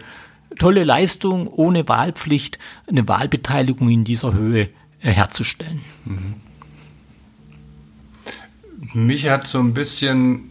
tolle 0.57 0.83
Leistung, 0.83 1.47
ohne 1.47 1.87
Wahlpflicht 1.87 2.59
eine 2.87 3.07
Wahlbeteiligung 3.07 3.89
in 3.89 4.03
dieser 4.03 4.33
Höhe 4.33 4.69
äh, 5.01 5.11
herzustellen. 5.11 5.81
Mhm. 6.05 6.35
Mich 8.93 9.29
hat 9.29 9.47
so 9.47 9.59
ein 9.59 9.73
bisschen, 9.73 10.48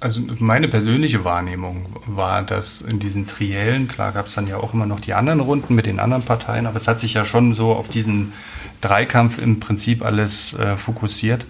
also 0.00 0.20
meine 0.38 0.68
persönliche 0.68 1.24
Wahrnehmung 1.24 1.86
war, 2.06 2.42
dass 2.42 2.82
in 2.82 2.98
diesen 2.98 3.26
Triellen, 3.26 3.88
klar 3.88 4.12
gab 4.12 4.26
es 4.26 4.34
dann 4.34 4.46
ja 4.46 4.58
auch 4.58 4.74
immer 4.74 4.86
noch 4.86 5.00
die 5.00 5.14
anderen 5.14 5.40
Runden 5.40 5.74
mit 5.74 5.86
den 5.86 6.00
anderen 6.00 6.22
Parteien, 6.22 6.66
aber 6.66 6.76
es 6.76 6.86
hat 6.86 7.00
sich 7.00 7.14
ja 7.14 7.24
schon 7.24 7.54
so 7.54 7.72
auf 7.72 7.88
diesen 7.88 8.32
Dreikampf 8.80 9.38
im 9.38 9.58
Prinzip 9.58 10.04
alles 10.04 10.52
äh, 10.54 10.76
fokussiert, 10.76 11.46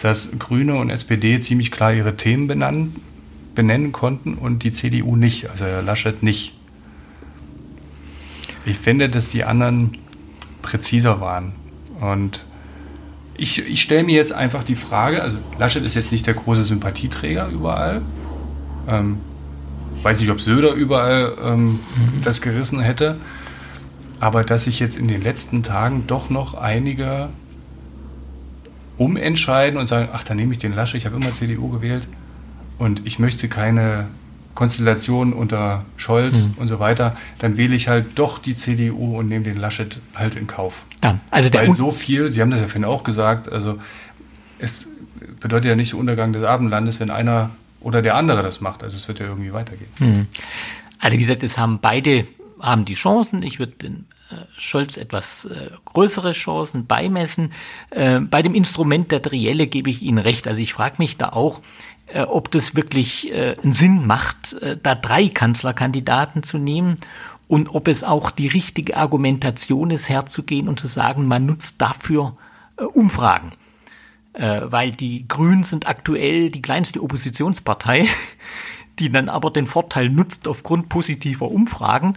dass 0.00 0.28
Grüne 0.38 0.76
und 0.76 0.90
SPD 0.90 1.40
ziemlich 1.40 1.70
klar 1.70 1.92
ihre 1.92 2.16
Themen 2.16 2.46
benennen, 2.46 2.94
benennen 3.54 3.90
konnten 3.90 4.34
und 4.34 4.62
die 4.62 4.72
CDU 4.72 5.16
nicht, 5.16 5.50
also 5.50 5.64
Herr 5.64 5.82
Laschet 5.82 6.22
nicht. 6.22 6.54
Ich 8.64 8.78
finde, 8.78 9.08
dass 9.08 9.28
die 9.28 9.44
anderen 9.44 9.98
präziser 10.62 11.20
waren. 11.20 11.52
Und 12.00 12.44
ich, 13.38 13.60
ich 13.66 13.80
stelle 13.80 14.02
mir 14.02 14.16
jetzt 14.16 14.32
einfach 14.32 14.64
die 14.64 14.74
Frage, 14.74 15.22
also 15.22 15.38
Laschet 15.58 15.84
ist 15.84 15.94
jetzt 15.94 16.12
nicht 16.12 16.26
der 16.26 16.34
große 16.34 16.64
Sympathieträger 16.64 17.48
überall. 17.48 18.02
Ähm, 18.86 19.18
weiß 20.02 20.20
nicht, 20.20 20.30
ob 20.30 20.40
Söder 20.40 20.72
überall 20.72 21.36
ähm, 21.42 21.64
mhm. 21.66 21.78
das 22.22 22.42
gerissen 22.42 22.80
hätte. 22.80 23.16
Aber 24.20 24.42
dass 24.42 24.64
sich 24.64 24.80
jetzt 24.80 24.96
in 24.96 25.06
den 25.06 25.22
letzten 25.22 25.62
Tagen 25.62 26.04
doch 26.08 26.28
noch 26.28 26.54
einige 26.54 27.28
umentscheiden 28.96 29.78
und 29.78 29.86
sagen, 29.86 30.08
ach, 30.12 30.24
dann 30.24 30.36
nehme 30.36 30.52
ich 30.52 30.58
den 30.58 30.74
Laschet, 30.74 30.98
ich 30.98 31.06
habe 31.06 31.16
immer 31.16 31.32
CDU 31.32 31.68
gewählt 31.68 32.08
und 32.78 33.06
ich 33.06 33.20
möchte 33.20 33.48
keine 33.48 34.06
Konstellation 34.58 35.32
unter 35.32 35.84
Scholz 35.96 36.42
mhm. 36.42 36.54
und 36.56 36.66
so 36.66 36.80
weiter, 36.80 37.14
dann 37.38 37.56
wähle 37.56 37.76
ich 37.76 37.86
halt 37.86 38.18
doch 38.18 38.40
die 38.40 38.56
CDU 38.56 39.16
und 39.16 39.28
nehme 39.28 39.44
den 39.44 39.56
Laschet 39.56 40.00
halt 40.16 40.34
in 40.34 40.48
Kauf. 40.48 40.82
Ja, 41.04 41.20
also 41.30 41.48
der 41.48 41.60
Weil 41.60 41.70
so 41.70 41.92
viel, 41.92 42.32
Sie 42.32 42.40
haben 42.40 42.50
das 42.50 42.60
ja 42.60 42.66
vorhin 42.66 42.84
auch 42.84 43.04
gesagt, 43.04 43.52
also 43.52 43.78
es 44.58 44.88
bedeutet 45.38 45.66
ja 45.66 45.76
nicht 45.76 45.94
Untergang 45.94 46.32
des 46.32 46.42
Abendlandes, 46.42 46.98
wenn 46.98 47.08
einer 47.08 47.50
oder 47.80 48.02
der 48.02 48.16
andere 48.16 48.42
das 48.42 48.60
macht. 48.60 48.82
Also 48.82 48.96
es 48.96 49.06
wird 49.06 49.20
ja 49.20 49.26
irgendwie 49.26 49.52
weitergehen. 49.52 49.90
Mhm. 50.00 50.26
Also 50.98 51.16
wie 51.16 51.20
gesagt, 51.20 51.44
es 51.44 51.56
haben 51.56 51.78
beide 51.80 52.26
haben 52.60 52.84
die 52.84 52.94
Chancen. 52.94 53.44
Ich 53.44 53.60
würde 53.60 53.74
den 53.74 54.06
äh, 54.30 54.34
Scholz 54.56 54.96
etwas 54.96 55.44
äh, 55.44 55.70
größere 55.84 56.32
Chancen 56.32 56.86
beimessen. 56.86 57.52
Äh, 57.90 58.18
bei 58.18 58.42
dem 58.42 58.56
Instrument 58.56 59.12
der 59.12 59.22
Trielle 59.22 59.68
gebe 59.68 59.88
ich 59.88 60.02
Ihnen 60.02 60.18
recht. 60.18 60.48
Also 60.48 60.60
ich 60.60 60.72
frage 60.72 60.96
mich 60.98 61.16
da 61.16 61.28
auch, 61.28 61.60
ob 62.24 62.50
das 62.50 62.74
wirklich 62.74 63.32
äh, 63.32 63.56
einen 63.62 63.72
Sinn 63.72 64.06
macht, 64.06 64.54
äh, 64.54 64.76
da 64.82 64.94
drei 64.94 65.28
Kanzlerkandidaten 65.28 66.42
zu 66.42 66.58
nehmen 66.58 66.96
und 67.48 67.74
ob 67.74 67.88
es 67.88 68.04
auch 68.04 68.30
die 68.30 68.46
richtige 68.46 68.96
Argumentation 68.96 69.90
ist, 69.90 70.08
herzugehen 70.08 70.68
und 70.68 70.78
zu 70.78 70.86
sagen, 70.86 71.26
man 71.26 71.46
nutzt 71.46 71.80
dafür 71.80 72.36
äh, 72.76 72.84
Umfragen. 72.84 73.52
Äh, 74.34 74.60
weil 74.64 74.92
die 74.92 75.26
Grünen 75.26 75.64
sind 75.64 75.88
aktuell 75.88 76.50
die 76.50 76.62
kleinste 76.62 77.02
Oppositionspartei, 77.02 78.06
die 78.98 79.10
dann 79.10 79.28
aber 79.28 79.50
den 79.50 79.66
Vorteil 79.66 80.08
nutzt, 80.08 80.48
aufgrund 80.48 80.88
positiver 80.88 81.50
Umfragen 81.50 82.16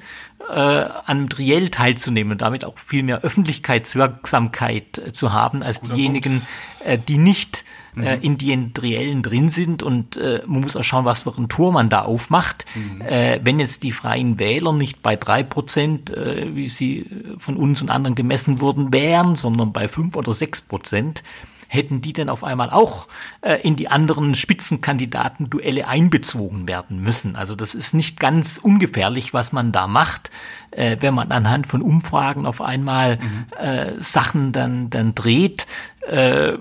äh, 0.49 0.53
an 0.53 1.29
Triell 1.29 1.69
teilzunehmen 1.69 2.33
und 2.33 2.41
damit 2.41 2.65
auch 2.65 2.77
viel 2.77 3.03
mehr 3.03 3.21
Öffentlichkeitswirksamkeit 3.21 4.97
äh, 4.97 5.13
zu 5.13 5.33
haben 5.33 5.63
als 5.63 5.81
Guter 5.81 5.95
diejenigen, 5.95 6.41
äh, 6.83 6.97
die 6.97 7.17
nicht 7.17 7.63
äh, 7.95 8.17
mhm. 8.17 8.21
in 8.21 8.37
den 8.37 8.73
Triellen 8.73 9.21
drin 9.21 9.49
sind. 9.49 9.83
Und 9.83 10.17
äh, 10.17 10.41
man 10.45 10.61
muss 10.61 10.75
auch 10.75 10.83
schauen, 10.83 11.05
was 11.05 11.23
für 11.23 11.37
ein 11.37 11.49
Tor 11.49 11.71
man 11.71 11.89
da 11.89 12.01
aufmacht. 12.01 12.65
Mhm. 12.75 13.01
Äh, 13.01 13.39
wenn 13.43 13.59
jetzt 13.59 13.83
die 13.83 13.91
freien 13.91 14.39
Wähler 14.39 14.73
nicht 14.73 15.01
bei 15.01 15.15
drei 15.15 15.43
Prozent, 15.43 16.09
äh, 16.09 16.55
wie 16.55 16.69
sie 16.69 17.05
von 17.37 17.57
uns 17.57 17.81
und 17.81 17.89
anderen 17.89 18.15
gemessen 18.15 18.61
wurden, 18.61 18.93
wären, 18.93 19.35
sondern 19.35 19.71
bei 19.71 19.87
fünf 19.87 20.15
oder 20.15 20.33
sechs 20.33 20.61
Prozent, 20.61 21.23
hätten 21.71 22.01
die 22.01 22.11
denn 22.11 22.27
auf 22.27 22.43
einmal 22.43 22.69
auch 22.69 23.07
äh, 23.39 23.55
in 23.61 23.77
die 23.77 23.87
anderen 23.87 24.35
Spitzenkandidaten-Duelle 24.35 25.87
einbezogen 25.87 26.67
werden 26.67 27.01
müssen. 27.01 27.37
Also 27.37 27.55
das 27.55 27.73
ist 27.73 27.93
nicht 27.93 28.19
ganz 28.19 28.57
ungefährlich, 28.57 29.33
was 29.33 29.53
man 29.53 29.71
da 29.71 29.87
macht, 29.87 30.31
äh, 30.71 30.97
wenn 30.99 31.13
man 31.13 31.31
anhand 31.31 31.67
von 31.67 31.81
Umfragen 31.81 32.45
auf 32.45 32.59
einmal 32.59 33.17
mhm. 33.17 33.45
äh, 33.57 33.93
Sachen 33.99 34.51
dann, 34.51 34.89
dann 34.89 35.15
dreht. 35.15 35.65
Äh, 36.09 36.57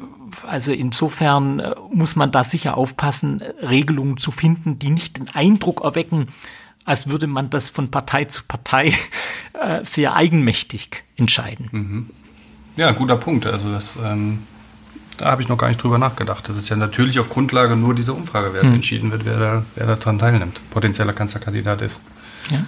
also 0.47 0.71
insofern 0.71 1.59
äh, 1.59 1.75
muss 1.91 2.15
man 2.15 2.31
da 2.31 2.45
sicher 2.45 2.77
aufpassen, 2.77 3.43
Regelungen 3.63 4.17
zu 4.17 4.31
finden, 4.31 4.79
die 4.79 4.91
nicht 4.91 5.17
den 5.17 5.29
Eindruck 5.31 5.83
erwecken, 5.83 6.29
als 6.85 7.09
würde 7.09 7.27
man 7.27 7.51
das 7.51 7.69
von 7.69 7.91
Partei 7.91 8.27
zu 8.27 8.45
Partei 8.47 8.95
äh, 9.61 9.85
sehr 9.85 10.15
eigenmächtig 10.15 11.03
entscheiden. 11.17 11.69
Mhm. 11.73 12.11
Ja, 12.77 12.93
guter 12.93 13.17
Punkt. 13.17 13.45
Also 13.47 13.73
das 13.73 13.99
ähm, 14.03 14.45
da 15.21 15.31
habe 15.31 15.43
ich 15.43 15.49
noch 15.49 15.59
gar 15.59 15.69
nicht 15.69 15.83
drüber 15.83 15.99
nachgedacht. 15.99 16.49
Das 16.49 16.57
ist 16.57 16.69
ja 16.69 16.77
natürlich 16.77 17.19
auf 17.19 17.29
Grundlage 17.29 17.77
nur 17.77 17.95
dieser 17.95 18.15
Umfragewerte 18.15 18.69
hm. 18.69 18.75
entschieden 18.75 19.11
wird, 19.13 19.25
wer 19.25 19.39
da, 19.39 19.65
wer 19.75 19.87
daran 19.87 20.19
teilnimmt, 20.19 20.61
potenzieller 20.71 21.13
Kanzlerkandidat 21.13 21.83
ist. 21.83 22.01
Ja. 22.51 22.65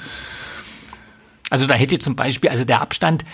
Also 1.50 1.66
da 1.66 1.74
hätte 1.74 1.98
zum 1.98 2.16
Beispiel, 2.16 2.50
also 2.50 2.64
der 2.64 2.80
Abstand, 2.80 3.24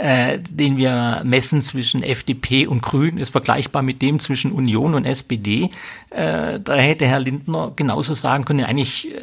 äh, 0.00 0.38
den 0.38 0.76
wir 0.76 1.22
messen 1.24 1.62
zwischen 1.62 2.02
FDP 2.02 2.66
und 2.66 2.82
Grünen, 2.82 3.18
ist 3.18 3.30
vergleichbar 3.30 3.82
mit 3.82 4.02
dem 4.02 4.20
zwischen 4.20 4.52
Union 4.52 4.94
und 4.94 5.04
SPD. 5.04 5.70
Äh, 6.10 6.60
da 6.60 6.74
hätte 6.74 7.06
Herr 7.06 7.20
Lindner 7.20 7.72
genauso 7.76 8.14
sagen 8.14 8.44
können, 8.44 8.64
eigentlich 8.64 9.12
äh, 9.14 9.18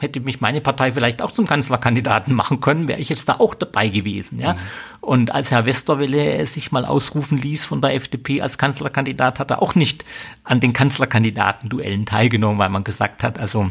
hätte 0.00 0.20
mich 0.20 0.40
meine 0.40 0.60
Partei 0.60 0.92
vielleicht 0.92 1.22
auch 1.22 1.30
zum 1.30 1.46
Kanzlerkandidaten 1.46 2.34
machen 2.34 2.60
können, 2.60 2.88
wäre 2.88 3.00
ich 3.00 3.08
jetzt 3.08 3.28
da 3.28 3.34
auch 3.34 3.54
dabei 3.54 3.88
gewesen. 3.88 4.38
Ja? 4.38 4.54
Mhm. 4.54 4.58
Und 5.00 5.34
als 5.34 5.50
Herr 5.50 5.66
Westerwelle 5.66 6.46
sich 6.46 6.72
mal 6.72 6.84
ausrufen 6.84 7.38
ließ 7.38 7.64
von 7.64 7.80
der 7.80 7.94
FDP 7.94 8.40
als 8.40 8.58
Kanzlerkandidat, 8.58 9.38
hat 9.38 9.50
er 9.50 9.62
auch 9.62 9.74
nicht 9.74 10.04
an 10.44 10.60
den 10.60 10.72
Kanzlerkandidaten-Duellen 10.72 12.06
teilgenommen, 12.06 12.58
weil 12.58 12.68
man 12.68 12.84
gesagt 12.84 13.22
hat, 13.22 13.38
also 13.38 13.70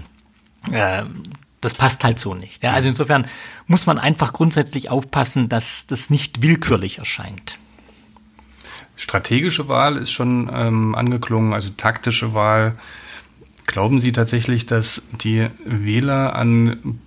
äh, 0.72 1.04
das 1.62 1.74
passt 1.74 2.04
halt 2.04 2.20
so 2.20 2.34
nicht. 2.34 2.64
Ja? 2.64 2.74
Also 2.74 2.90
insofern 2.90 3.28
muss 3.66 3.86
man 3.86 3.98
einfach 3.98 4.34
grundsätzlich 4.34 4.90
aufpassen, 4.90 5.50
dass 5.50 5.88
das 5.88 6.10
nicht 6.10 6.42
willkürlich 6.42 7.00
erscheint. 7.00 7.58
Strategische 8.96 9.68
Wahl 9.68 9.98
ist 9.98 10.12
schon 10.12 10.50
ähm, 10.52 10.96
angeklungen, 10.96 11.54
also 11.54 11.70
taktische 11.70 12.34
Wahl 12.34 12.78
Glauben 13.68 14.02
Sie 14.02 14.12
tatsächlich, 14.12 14.66
dass 14.66 15.02
die 15.22 15.48
Wähler 15.64 16.36
an 16.36 17.00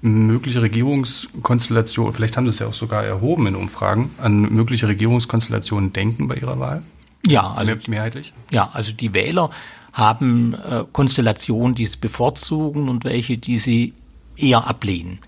mögliche 0.00 0.62
Regierungskonstellationen, 0.62 2.14
vielleicht 2.14 2.36
haben 2.36 2.44
Sie 2.44 2.50
es 2.50 2.58
ja 2.58 2.66
auch 2.66 2.74
sogar 2.74 3.04
erhoben 3.04 3.46
in 3.46 3.54
Umfragen, 3.54 4.10
an 4.18 4.40
mögliche 4.40 4.88
Regierungskonstellationen 4.88 5.92
denken 5.92 6.26
bei 6.26 6.36
ihrer 6.36 6.58
Wahl? 6.58 6.82
Ja, 7.26 7.52
also 7.52 7.72
mehrheitlich. 7.86 8.32
Ja, 8.50 8.70
also 8.72 8.92
die 8.92 9.14
Wähler 9.14 9.50
haben 9.92 10.54
äh, 10.54 10.84
Konstellationen, 10.92 11.74
die 11.74 11.86
sie 11.86 11.96
bevorzugen 11.98 12.88
und 12.88 13.04
welche, 13.04 13.38
die 13.38 13.58
sie 13.58 13.94
eher 14.36 14.66
ablehnen. 14.66 15.18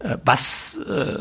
Äh, 0.00 0.16
was 0.24 0.78
äh, 0.86 1.18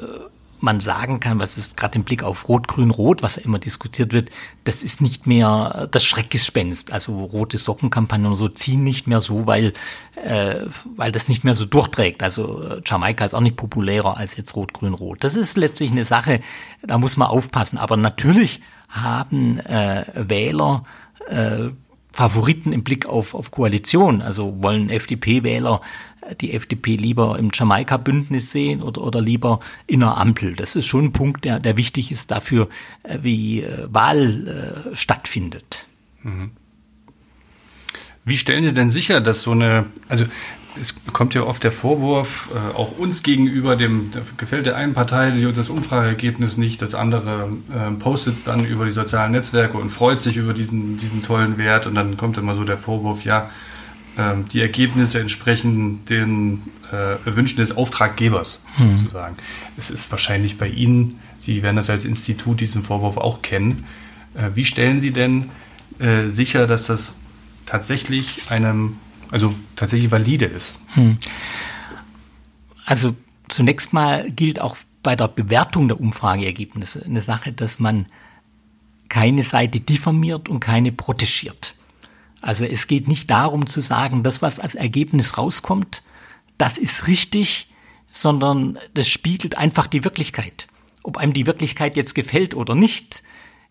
man 0.64 0.80
sagen 0.80 1.20
kann, 1.20 1.40
was 1.40 1.58
ist 1.58 1.78
gerade 1.78 1.96
im 1.98 2.04
Blick 2.04 2.24
auf 2.24 2.48
Rot, 2.48 2.68
Grün, 2.68 2.92
Rot, 2.92 3.22
was 3.22 3.38
ja 3.38 3.44
immer 3.44 3.60
diskutiert 3.60 4.14
wird, 4.14 4.30
das 4.64 4.84
ist 4.84 5.02
nicht 5.02 5.28
mehr 5.28 5.88
das 5.92 6.04
Schreckgespenst. 6.04 6.92
Also 6.92 7.24
rote 7.24 7.58
Sockenkampagnen 7.58 8.32
und 8.32 8.38
so 8.38 8.50
ziehen 8.50 8.84
nicht 8.84 9.08
mehr 9.08 9.22
so, 9.22 9.48
weil, 9.48 9.74
äh, 10.16 10.56
weil 10.96 11.12
das 11.12 11.30
nicht 11.30 11.44
mehr 11.44 11.56
so 11.56 11.66
durchträgt. 11.66 12.24
Also 12.24 12.62
äh, 12.64 12.82
Jamaika 12.86 13.26
ist 13.26 13.34
auch 13.34 13.42
nicht 13.42 13.56
populärer 13.56 14.18
als 14.18 14.38
jetzt 14.38 14.56
Rot, 14.56 14.74
Grün, 14.74 14.94
Rot. 14.94 15.24
Das 15.24 15.36
ist 15.36 15.58
letztlich 15.58 15.92
eine 15.92 16.06
Sache, 16.06 16.42
da 16.82 16.98
muss 16.98 17.18
man 17.18 17.28
aufpassen. 17.28 17.78
Aber 17.78 17.98
natürlich 17.98 18.62
haben 18.90 19.60
äh, 19.60 20.06
Wähler 20.16 20.84
äh, 21.28 21.70
Favoriten 22.12 22.74
im 22.74 22.84
Blick 22.84 23.06
auf, 23.06 23.34
auf 23.34 23.52
Koalition. 23.52 24.22
Also 24.22 24.62
wollen 24.62 24.90
FDP-Wähler 24.90 25.82
die 26.36 26.54
FDP 26.54 26.96
lieber 26.96 27.38
im 27.38 27.50
Jamaika-Bündnis 27.54 28.52
sehen 28.52 28.82
oder, 28.82 29.02
oder 29.02 29.22
lieber 29.22 29.60
in 29.88 30.04
einer 30.04 30.18
Ampel. 30.18 30.56
Das 30.56 30.76
ist 30.76 30.88
schon 30.88 31.06
ein 31.06 31.14
Punkt, 31.14 31.46
der, 31.46 31.60
der 31.60 31.78
wichtig 31.78 32.12
ist 32.12 32.32
dafür, 32.32 32.70
äh, 33.04 33.20
wie 33.22 33.62
äh, 33.62 33.88
Wahl 33.90 34.86
äh, 34.92 34.96
stattfindet. 34.96 35.86
Mhm. 36.24 36.52
Wie 38.26 38.38
stellen 38.38 38.64
Sie 38.64 38.74
denn 38.74 38.90
sicher, 38.90 39.22
dass 39.22 39.42
so 39.42 39.52
eine, 39.52 39.88
also 40.08 40.26
es 40.80 40.96
kommt 41.14 41.34
ja 41.34 41.44
oft 41.44 41.64
der 41.64 41.72
Vorwurf, 41.72 42.50
auch 42.76 42.92
uns 42.98 43.24
gegenüber, 43.24 43.76
dem 43.76 44.12
gefällt 44.38 44.68
der 44.68 44.76
einen 44.76 44.94
Partei 44.94 45.32
das 45.32 45.68
Umfrageergebnis 45.68 46.58
nicht, 46.58 46.82
das 46.82 46.94
andere 46.94 47.50
postet 47.98 48.36
es 48.36 48.44
dann 48.44 48.66
über 48.66 48.86
die 48.86 48.92
sozialen 48.92 49.32
Netzwerke 49.32 49.78
und 49.78 49.90
freut 49.90 50.22
sich 50.22 50.38
über 50.38 50.54
diesen, 50.54 50.98
diesen 50.98 51.24
tollen 51.24 51.58
Wert 51.58 51.88
und 51.88 51.96
dann 51.96 52.18
kommt 52.18 52.38
immer 52.38 52.56
so 52.56 52.64
der 52.64 52.78
Vorwurf, 52.78 53.26
ja, 53.26 53.50
die 54.52 54.62
Ergebnisse 54.62 55.20
entsprechen 55.20 56.06
den 56.06 56.64
äh, 56.92 57.18
Wünschen 57.26 57.58
des 57.58 57.76
Auftraggebers 57.76 58.62
hm. 58.76 58.98
sozusagen. 58.98 59.38
Es 59.78 59.90
ist 59.90 60.12
wahrscheinlich 60.12 60.58
bei 60.58 60.68
Ihnen, 60.68 61.20
Sie 61.38 61.64
werden 61.64 61.78
das 61.78 61.90
als 61.90 62.06
Institut 62.06 62.60
diesen 62.60 62.84
Vorwurf 62.84 63.18
auch 63.18 63.42
kennen. 63.42 63.86
Äh, 64.34 64.52
wie 64.56 64.66
stellen 64.66 65.00
Sie 65.00 65.12
denn 65.12 65.50
äh, 66.00 66.28
sicher, 66.28 66.68
dass 66.68 66.88
das 66.88 67.16
tatsächlich 67.66 68.42
einem, 68.50 68.98
also 69.32 69.54
tatsächlich 69.76 70.12
valide 70.12 70.46
ist? 70.46 70.80
Hm. 70.96 71.18
Also 72.86 73.16
zunächst 73.48 73.94
mal 73.94 74.30
gilt 74.32 74.60
auch 74.60 74.76
bei 75.04 75.16
der 75.16 75.28
Bewertung 75.28 75.88
der 75.88 76.00
Umfrageergebnisse 76.00 77.04
eine 77.06 77.22
Sache, 77.22 77.54
dass 77.54 77.80
man 77.80 78.08
keine 79.08 79.44
Seite 79.44 79.80
diffamiert 79.80 80.50
und 80.50 80.60
keine 80.60 80.92
protegiert. 80.92 81.74
Also 82.42 82.66
es 82.66 82.88
geht 82.88 83.08
nicht 83.08 83.30
darum 83.30 83.68
zu 83.68 83.82
sagen, 83.82 84.24
das, 84.24 84.42
was 84.42 84.60
als 84.60 84.76
Ergebnis 84.76 85.38
rauskommt, 85.38 86.04
das 86.58 86.78
ist 86.78 87.08
richtig, 87.08 87.70
sondern 88.12 88.78
das 88.94 89.08
spiegelt 89.08 89.58
einfach 89.58 89.88
die 89.88 90.04
Wirklichkeit. 90.04 90.68
Ob 91.04 91.18
einem 91.18 91.34
die 91.34 91.46
Wirklichkeit 91.46 91.98
jetzt 91.98 92.16
gefällt 92.16 92.56
oder 92.56 92.76
nicht, 92.76 93.24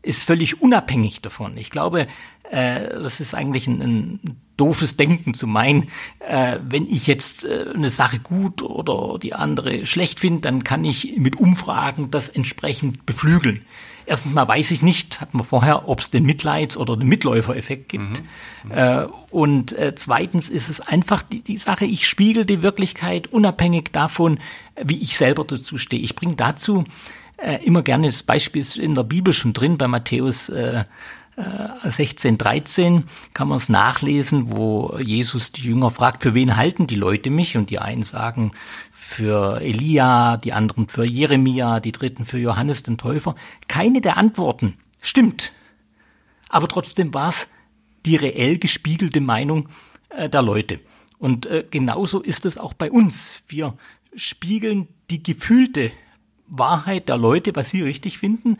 ist 0.02 0.22
völlig 0.22 0.62
unabhängig 0.62 1.20
davon. 1.22 1.56
Ich 1.56 1.70
glaube, 1.70 2.06
äh, 2.50 2.88
das 2.88 3.20
ist 3.20 3.34
eigentlich 3.34 3.66
ein, 3.66 3.82
ein 3.82 4.20
doofes 4.56 4.96
Denken 4.96 5.34
zu 5.34 5.46
meinen, 5.46 5.88
äh, 6.20 6.58
wenn 6.62 6.86
ich 6.86 7.06
jetzt 7.06 7.44
äh, 7.44 7.66
eine 7.74 7.90
Sache 7.90 8.18
gut 8.18 8.62
oder 8.62 9.18
die 9.18 9.34
andere 9.34 9.86
schlecht 9.86 10.20
finde, 10.20 10.40
dann 10.40 10.64
kann 10.64 10.84
ich 10.84 11.16
mit 11.16 11.36
Umfragen 11.36 12.10
das 12.10 12.28
entsprechend 12.28 13.06
beflügeln. 13.06 13.64
Erstens 14.08 14.32
mal 14.32 14.48
weiß 14.48 14.70
ich 14.70 14.80
nicht, 14.80 15.20
hatten 15.20 15.38
wir 15.38 15.44
vorher, 15.44 15.86
ob 15.86 16.00
es 16.00 16.08
den 16.10 16.24
Mitleids- 16.24 16.78
oder 16.78 16.96
den 16.96 17.08
Mitläufereffekt 17.08 17.90
gibt. 17.90 18.22
Mhm. 18.64 18.70
Äh, 18.70 19.06
und 19.30 19.76
äh, 19.76 19.94
zweitens 19.94 20.48
ist 20.48 20.70
es 20.70 20.80
einfach 20.80 21.22
die, 21.22 21.42
die 21.42 21.58
Sache, 21.58 21.84
ich 21.84 22.08
spiegel 22.08 22.46
die 22.46 22.62
Wirklichkeit 22.62 23.26
unabhängig 23.26 23.90
davon, 23.92 24.38
wie 24.82 24.96
ich 24.96 25.18
selber 25.18 25.44
dazu 25.44 25.76
stehe. 25.76 26.02
Ich 26.02 26.16
bringe 26.16 26.36
dazu 26.36 26.84
äh, 27.36 27.64
immer 27.64 27.82
gerne 27.82 28.06
das 28.06 28.22
Beispiel 28.22 28.62
ist 28.62 28.78
in 28.78 28.94
der 28.94 29.04
Bibel 29.04 29.34
schon 29.34 29.52
drin, 29.52 29.78
bei 29.78 29.88
Matthäus 29.88 30.48
äh, 30.48 30.84
16, 31.84 32.34
äh, 32.34 32.38
13 32.38 33.04
kann 33.34 33.48
man 33.48 33.58
es 33.58 33.68
nachlesen, 33.68 34.56
wo 34.56 34.98
Jesus 34.98 35.52
die 35.52 35.62
Jünger 35.62 35.90
fragt, 35.90 36.22
für 36.22 36.34
wen 36.34 36.56
halten 36.56 36.86
die 36.86 36.96
Leute 36.96 37.30
mich? 37.30 37.56
Und 37.56 37.70
die 37.70 37.78
einen 37.78 38.02
sagen 38.02 38.52
für 38.92 39.60
Elia, 39.60 40.36
die 40.36 40.52
anderen 40.52 40.88
für 40.88 41.04
Jeremia, 41.04 41.80
die 41.80 41.92
dritten 41.92 42.24
für 42.24 42.38
Johannes 42.38 42.82
den 42.82 42.98
Täufer. 42.98 43.36
Keine 43.68 44.00
der 44.00 44.16
Antworten 44.16 44.74
stimmt. 45.00 45.52
Aber 46.48 46.68
trotzdem 46.68 47.14
war 47.14 47.28
es 47.28 47.48
die 48.04 48.16
reell 48.16 48.58
gespiegelte 48.58 49.20
Meinung 49.20 49.68
äh, 50.10 50.28
der 50.28 50.42
Leute. 50.42 50.80
Und 51.18 51.46
äh, 51.46 51.64
genauso 51.70 52.20
ist 52.20 52.46
es 52.46 52.58
auch 52.58 52.74
bei 52.74 52.90
uns. 52.90 53.40
Wir 53.48 53.76
spiegeln 54.14 54.88
die 55.10 55.22
gefühlte 55.22 55.92
Wahrheit 56.48 57.08
der 57.08 57.16
Leute, 57.16 57.54
was 57.54 57.70
sie 57.70 57.82
richtig 57.82 58.18
finden. 58.18 58.58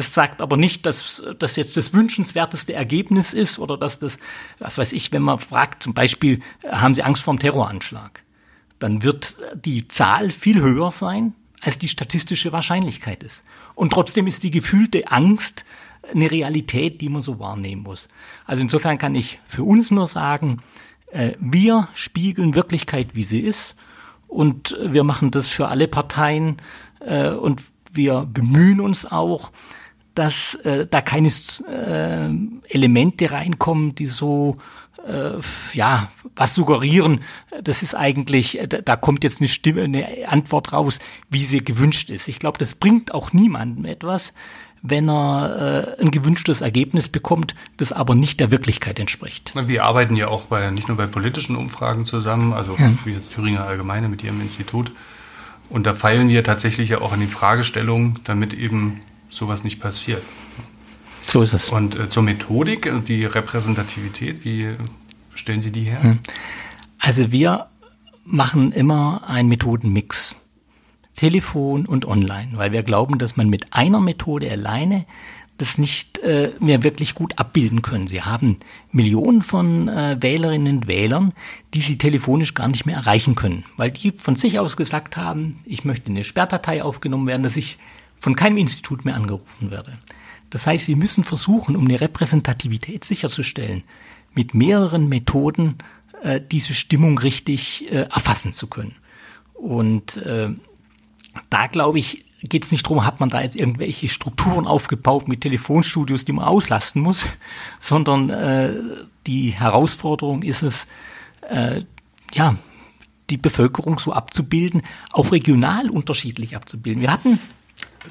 Das 0.00 0.14
sagt 0.14 0.40
aber 0.40 0.56
nicht, 0.56 0.86
dass 0.86 1.22
das 1.38 1.56
jetzt 1.56 1.76
das 1.76 1.92
wünschenswerteste 1.92 2.72
Ergebnis 2.72 3.34
ist 3.34 3.58
oder 3.58 3.76
dass 3.76 3.98
das, 3.98 4.18
was 4.58 4.78
weiß 4.78 4.94
ich, 4.94 5.12
wenn 5.12 5.20
man 5.20 5.38
fragt, 5.38 5.82
zum 5.82 5.92
Beispiel, 5.92 6.40
haben 6.66 6.94
Sie 6.94 7.02
Angst 7.02 7.22
vor 7.22 7.32
einem 7.32 7.38
Terroranschlag? 7.38 8.22
Dann 8.78 9.02
wird 9.02 9.36
die 9.54 9.86
Zahl 9.88 10.30
viel 10.30 10.62
höher 10.62 10.90
sein, 10.90 11.34
als 11.60 11.76
die 11.76 11.88
statistische 11.88 12.50
Wahrscheinlichkeit 12.50 13.22
ist. 13.22 13.44
Und 13.74 13.92
trotzdem 13.92 14.26
ist 14.26 14.42
die 14.42 14.50
gefühlte 14.50 15.06
Angst 15.08 15.66
eine 16.14 16.30
Realität, 16.30 17.02
die 17.02 17.10
man 17.10 17.20
so 17.20 17.38
wahrnehmen 17.38 17.82
muss. 17.82 18.08
Also 18.46 18.62
insofern 18.62 18.96
kann 18.96 19.14
ich 19.14 19.36
für 19.46 19.64
uns 19.64 19.90
nur 19.90 20.06
sagen, 20.06 20.62
äh, 21.12 21.32
wir 21.38 21.88
spiegeln 21.92 22.54
Wirklichkeit, 22.54 23.08
wie 23.12 23.24
sie 23.24 23.40
ist. 23.40 23.76
Und 24.28 24.78
wir 24.82 25.04
machen 25.04 25.30
das 25.30 25.46
für 25.46 25.68
alle 25.68 25.88
Parteien 25.88 26.56
äh, 27.00 27.28
und 27.28 27.62
wir 27.92 28.26
bemühen 28.26 28.80
uns 28.80 29.04
auch, 29.04 29.52
dass 30.14 30.54
äh, 30.56 30.86
da 30.86 31.00
keine 31.00 31.28
äh, 31.28 32.28
Elemente 32.68 33.32
reinkommen, 33.32 33.94
die 33.94 34.06
so 34.06 34.56
äh, 35.06 35.32
ja 35.72 36.10
was 36.36 36.54
suggerieren. 36.54 37.20
Das 37.62 37.82
ist 37.82 37.94
eigentlich, 37.94 38.58
da, 38.68 38.80
da 38.80 38.96
kommt 38.96 39.24
jetzt 39.24 39.40
eine 39.40 39.48
Stimme, 39.48 39.82
eine 39.84 40.28
Antwort 40.28 40.72
raus, 40.72 40.98
wie 41.28 41.44
sie 41.44 41.64
gewünscht 41.64 42.10
ist. 42.10 42.28
Ich 42.28 42.38
glaube, 42.38 42.58
das 42.58 42.74
bringt 42.74 43.14
auch 43.14 43.32
niemandem 43.32 43.84
etwas, 43.84 44.34
wenn 44.82 45.08
er 45.08 45.96
äh, 45.98 46.02
ein 46.02 46.10
gewünschtes 46.10 46.60
Ergebnis 46.60 47.08
bekommt, 47.08 47.54
das 47.76 47.92
aber 47.92 48.14
nicht 48.14 48.40
der 48.40 48.50
Wirklichkeit 48.50 48.98
entspricht. 48.98 49.52
Wir 49.54 49.84
arbeiten 49.84 50.16
ja 50.16 50.28
auch 50.28 50.46
bei 50.46 50.70
nicht 50.70 50.88
nur 50.88 50.96
bei 50.96 51.06
politischen 51.06 51.56
Umfragen 51.56 52.04
zusammen, 52.04 52.52
also 52.52 52.74
ja. 52.76 52.94
wie 53.04 53.12
jetzt 53.12 53.34
Thüringer 53.34 53.64
Allgemeine 53.64 54.08
mit 54.08 54.24
ihrem 54.24 54.40
Institut, 54.40 54.92
und 55.68 55.86
da 55.86 55.94
feilen 55.94 56.28
wir 56.28 56.42
tatsächlich 56.42 56.88
ja 56.88 57.00
auch 57.00 57.12
an 57.12 57.20
die 57.20 57.26
Fragestellung, 57.26 58.18
damit 58.24 58.52
eben 58.52 59.00
sowas 59.30 59.64
nicht 59.64 59.80
passiert. 59.80 60.22
So 61.26 61.42
ist 61.42 61.54
es. 61.54 61.70
Und 61.70 61.98
äh, 61.98 62.08
zur 62.08 62.22
Methodik 62.22 62.86
und 62.86 63.08
die 63.08 63.24
Repräsentativität, 63.24 64.44
wie 64.44 64.74
stellen 65.34 65.60
Sie 65.60 65.70
die 65.70 65.84
her? 65.84 66.02
Hm. 66.02 66.18
Also 66.98 67.32
wir 67.32 67.66
machen 68.24 68.72
immer 68.72 69.28
einen 69.28 69.48
Methodenmix. 69.48 70.34
Telefon 71.16 71.84
und 71.84 72.06
online, 72.06 72.52
weil 72.54 72.72
wir 72.72 72.82
glauben, 72.82 73.18
dass 73.18 73.36
man 73.36 73.50
mit 73.50 73.74
einer 73.74 74.00
Methode 74.00 74.50
alleine 74.50 75.04
das 75.58 75.76
nicht 75.76 76.18
äh, 76.20 76.52
mehr 76.60 76.82
wirklich 76.82 77.14
gut 77.14 77.38
abbilden 77.38 77.82
können. 77.82 78.08
Sie 78.08 78.22
haben 78.22 78.56
Millionen 78.90 79.42
von 79.42 79.88
äh, 79.88 80.16
Wählerinnen 80.18 80.78
und 80.78 80.86
Wählern, 80.86 81.34
die 81.74 81.80
sie 81.80 81.98
telefonisch 81.98 82.54
gar 82.54 82.68
nicht 82.68 82.86
mehr 82.86 82.96
erreichen 82.96 83.34
können, 83.34 83.64
weil 83.76 83.90
die 83.90 84.12
von 84.12 84.36
sich 84.36 84.58
aus 84.58 84.78
gesagt 84.78 85.18
haben, 85.18 85.56
ich 85.66 85.84
möchte 85.84 86.08
in 86.08 86.16
eine 86.16 86.24
Sperrdatei 86.24 86.82
aufgenommen 86.82 87.26
werden, 87.26 87.42
dass 87.42 87.56
ich 87.56 87.76
von 88.20 88.36
keinem 88.36 88.58
Institut 88.58 89.04
mehr 89.04 89.16
angerufen 89.16 89.70
werde. 89.70 89.98
Das 90.50 90.66
heißt, 90.66 90.86
sie 90.86 90.96
müssen 90.96 91.24
versuchen, 91.24 91.76
um 91.76 91.86
eine 91.86 92.00
Repräsentativität 92.00 93.04
sicherzustellen, 93.04 93.82
mit 94.34 94.54
mehreren 94.54 95.08
Methoden 95.08 95.78
äh, 96.22 96.40
diese 96.40 96.74
Stimmung 96.74 97.18
richtig 97.18 97.90
äh, 97.90 98.02
erfassen 98.02 98.52
zu 98.52 98.66
können. 98.66 98.96
Und 99.54 100.16
äh, 100.18 100.50
da 101.48 101.66
glaube 101.66 101.98
ich, 101.98 102.24
geht 102.42 102.64
es 102.64 102.72
nicht 102.72 102.86
darum, 102.86 103.04
hat 103.04 103.20
man 103.20 103.28
da 103.28 103.42
jetzt 103.42 103.56
irgendwelche 103.56 104.08
Strukturen 104.08 104.66
aufgebaut 104.66 105.28
mit 105.28 105.42
Telefonstudios, 105.42 106.24
die 106.24 106.32
man 106.32 106.44
auslasten 106.44 107.02
muss, 107.02 107.28
sondern 107.80 108.30
äh, 108.30 108.72
die 109.26 109.50
Herausforderung 109.50 110.42
ist 110.42 110.62
es, 110.62 110.86
äh, 111.48 111.82
ja, 112.32 112.56
die 113.28 113.36
Bevölkerung 113.36 113.98
so 113.98 114.12
abzubilden, 114.12 114.82
auch 115.12 115.30
regional 115.30 115.88
unterschiedlich 115.88 116.56
abzubilden. 116.56 117.00
Wir 117.00 117.12
hatten, 117.12 117.38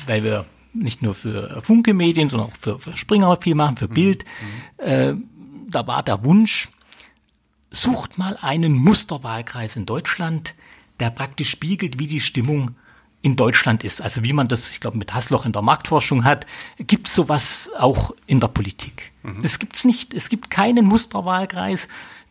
weil 0.07 0.23
wir 0.23 0.45
nicht 0.73 1.01
nur 1.01 1.15
für 1.15 1.61
Funke-Medien, 1.63 2.29
sondern 2.29 2.49
auch 2.49 2.57
für, 2.59 2.79
für 2.79 2.95
Springer 2.95 3.37
viel 3.41 3.55
machen, 3.55 3.77
für 3.77 3.87
mhm. 3.87 3.93
Bild, 3.93 4.25
mhm. 4.79 4.85
äh, 4.85 5.13
da 5.69 5.87
war 5.87 6.03
der 6.03 6.23
Wunsch, 6.23 6.69
sucht 7.71 8.17
mal 8.17 8.37
einen 8.41 8.73
Musterwahlkreis 8.73 9.75
in 9.75 9.85
Deutschland, 9.85 10.55
der 10.99 11.09
praktisch 11.11 11.49
spiegelt, 11.49 11.99
wie 11.99 12.07
die 12.07 12.19
Stimmung 12.19 12.71
in 13.21 13.35
Deutschland 13.35 13.83
ist. 13.83 14.01
Also 14.01 14.23
wie 14.23 14.33
man 14.33 14.47
das, 14.47 14.69
ich 14.69 14.79
glaube, 14.79 14.97
mit 14.97 15.13
Hasloch 15.13 15.45
in 15.45 15.51
der 15.51 15.61
Marktforschung 15.61 16.23
hat, 16.23 16.45
gibt 16.77 17.07
es 17.07 17.15
sowas 17.15 17.69
auch 17.77 18.11
in 18.27 18.39
der 18.39 18.47
Politik. 18.47 19.11
Mhm. 19.23 19.41
Das 19.41 19.59
gibt's 19.59 19.85
nicht. 19.85 20.13
Es 20.13 20.29
gibt 20.29 20.49
keinen 20.49 20.85
Musterwahlkreis, 20.85 21.87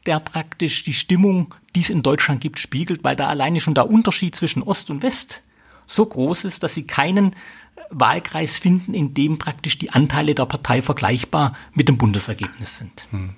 der 0.07 0.21
praktisch 0.21 0.85
die 0.85 0.95
Stimmung, 0.95 1.55
die 1.75 1.81
es 1.81 1.91
in 1.91 2.03
Deutschland 2.03 2.41
gibt, 2.41 2.59
spiegelt, 2.59 3.05
weil 3.05 3.17
da 3.17 3.29
alleine 3.29 3.61
schon 3.61 3.75
der 3.75 3.91
Unterschied 3.91 4.35
zwischen 4.35 4.63
Ost 4.63 4.91
und 4.91 5.03
West 5.03 5.43
so 5.89 6.07
groß 6.07 6.45
ist, 6.45 6.63
dass 6.63 6.75
sie 6.75 6.87
keinen 6.87 7.35
Wahlkreis 7.91 8.59
finden, 8.59 8.95
in 8.95 9.15
dem 9.15 9.39
praktisch 9.39 9.79
die 9.79 9.91
Anteile 9.91 10.35
der 10.35 10.47
Partei 10.47 10.83
vergleichbar 10.83 11.57
mit 11.73 11.89
dem 11.89 11.99
Bundesergebnis 11.99 12.77
sind. 12.77 13.09
Mhm. 13.11 13.31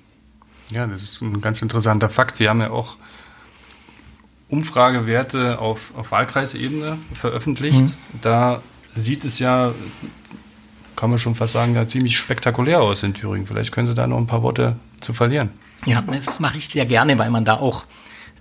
Ja, 0.69 0.85
das 0.85 1.01
ist 1.01 1.21
ein 1.21 1.41
ganz 1.41 1.61
interessanter 1.61 2.09
Fakt. 2.09 2.35
Sie 2.35 2.47
haben 2.47 2.61
ja 2.61 2.69
auch 2.69 2.97
Umfragewerte 4.49 5.59
auf, 5.59 5.93
auf 5.95 6.11
Wahlkreisebene 6.11 6.97
veröffentlicht. 7.13 7.81
Mhm. 7.81 7.95
Da 8.21 8.61
sieht 8.95 9.23
es 9.23 9.39
ja, 9.39 9.73
kann 10.95 11.09
man 11.09 11.19
schon 11.19 11.35
fast 11.35 11.53
sagen, 11.53 11.75
ja 11.75 11.87
ziemlich 11.87 12.17
spektakulär 12.17 12.81
aus 12.81 13.03
in 13.03 13.13
Thüringen. 13.13 13.47
Vielleicht 13.47 13.71
können 13.71 13.87
Sie 13.87 13.95
da 13.95 14.07
noch 14.07 14.17
ein 14.17 14.27
paar 14.27 14.43
Worte 14.43 14.75
zu 14.99 15.13
verlieren. 15.13 15.51
Ja, 15.85 16.01
das 16.01 16.39
mache 16.39 16.57
ich 16.57 16.69
sehr 16.69 16.85
gerne, 16.85 17.17
weil 17.17 17.31
man 17.31 17.45
da 17.45 17.55
auch 17.55 17.85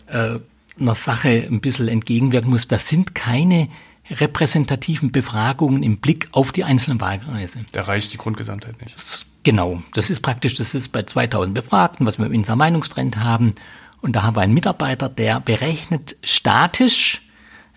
äh, 0.07 0.38
einer 0.79 0.94
Sache 0.94 1.29
ein 1.29 1.61
bisschen 1.61 1.88
entgegenwirken 1.88 2.51
muss. 2.51 2.68
Das 2.68 2.88
sind 2.88 3.14
keine 3.14 3.68
repräsentativen 4.11 5.12
Befragungen 5.12 5.83
im 5.83 5.99
Blick 5.99 6.29
auf 6.33 6.53
die 6.53 6.64
einzelnen 6.64 7.01
Wahlkreise. 7.01 7.61
Da 7.73 7.83
reicht 7.83 8.12
die 8.12 8.16
Grundgesamtheit 8.16 8.81
nicht. 8.83 9.27
Genau, 9.42 9.83
das 9.94 10.11
ist 10.11 10.20
praktisch, 10.20 10.57
das 10.57 10.75
ist 10.75 10.90
bei 10.90 11.03
2000 11.03 11.55
Befragten, 11.55 12.07
was 12.07 12.18
wir 12.18 12.27
in 12.27 12.40
unserem 12.40 12.59
Meinungstrend 12.59 13.16
haben. 13.18 13.55
Und 14.01 14.16
da 14.16 14.23
haben 14.23 14.37
wir 14.37 14.42
einen 14.42 14.55
Mitarbeiter, 14.55 15.09
der 15.09 15.40
berechnet 15.40 16.16
statisch, 16.23 17.23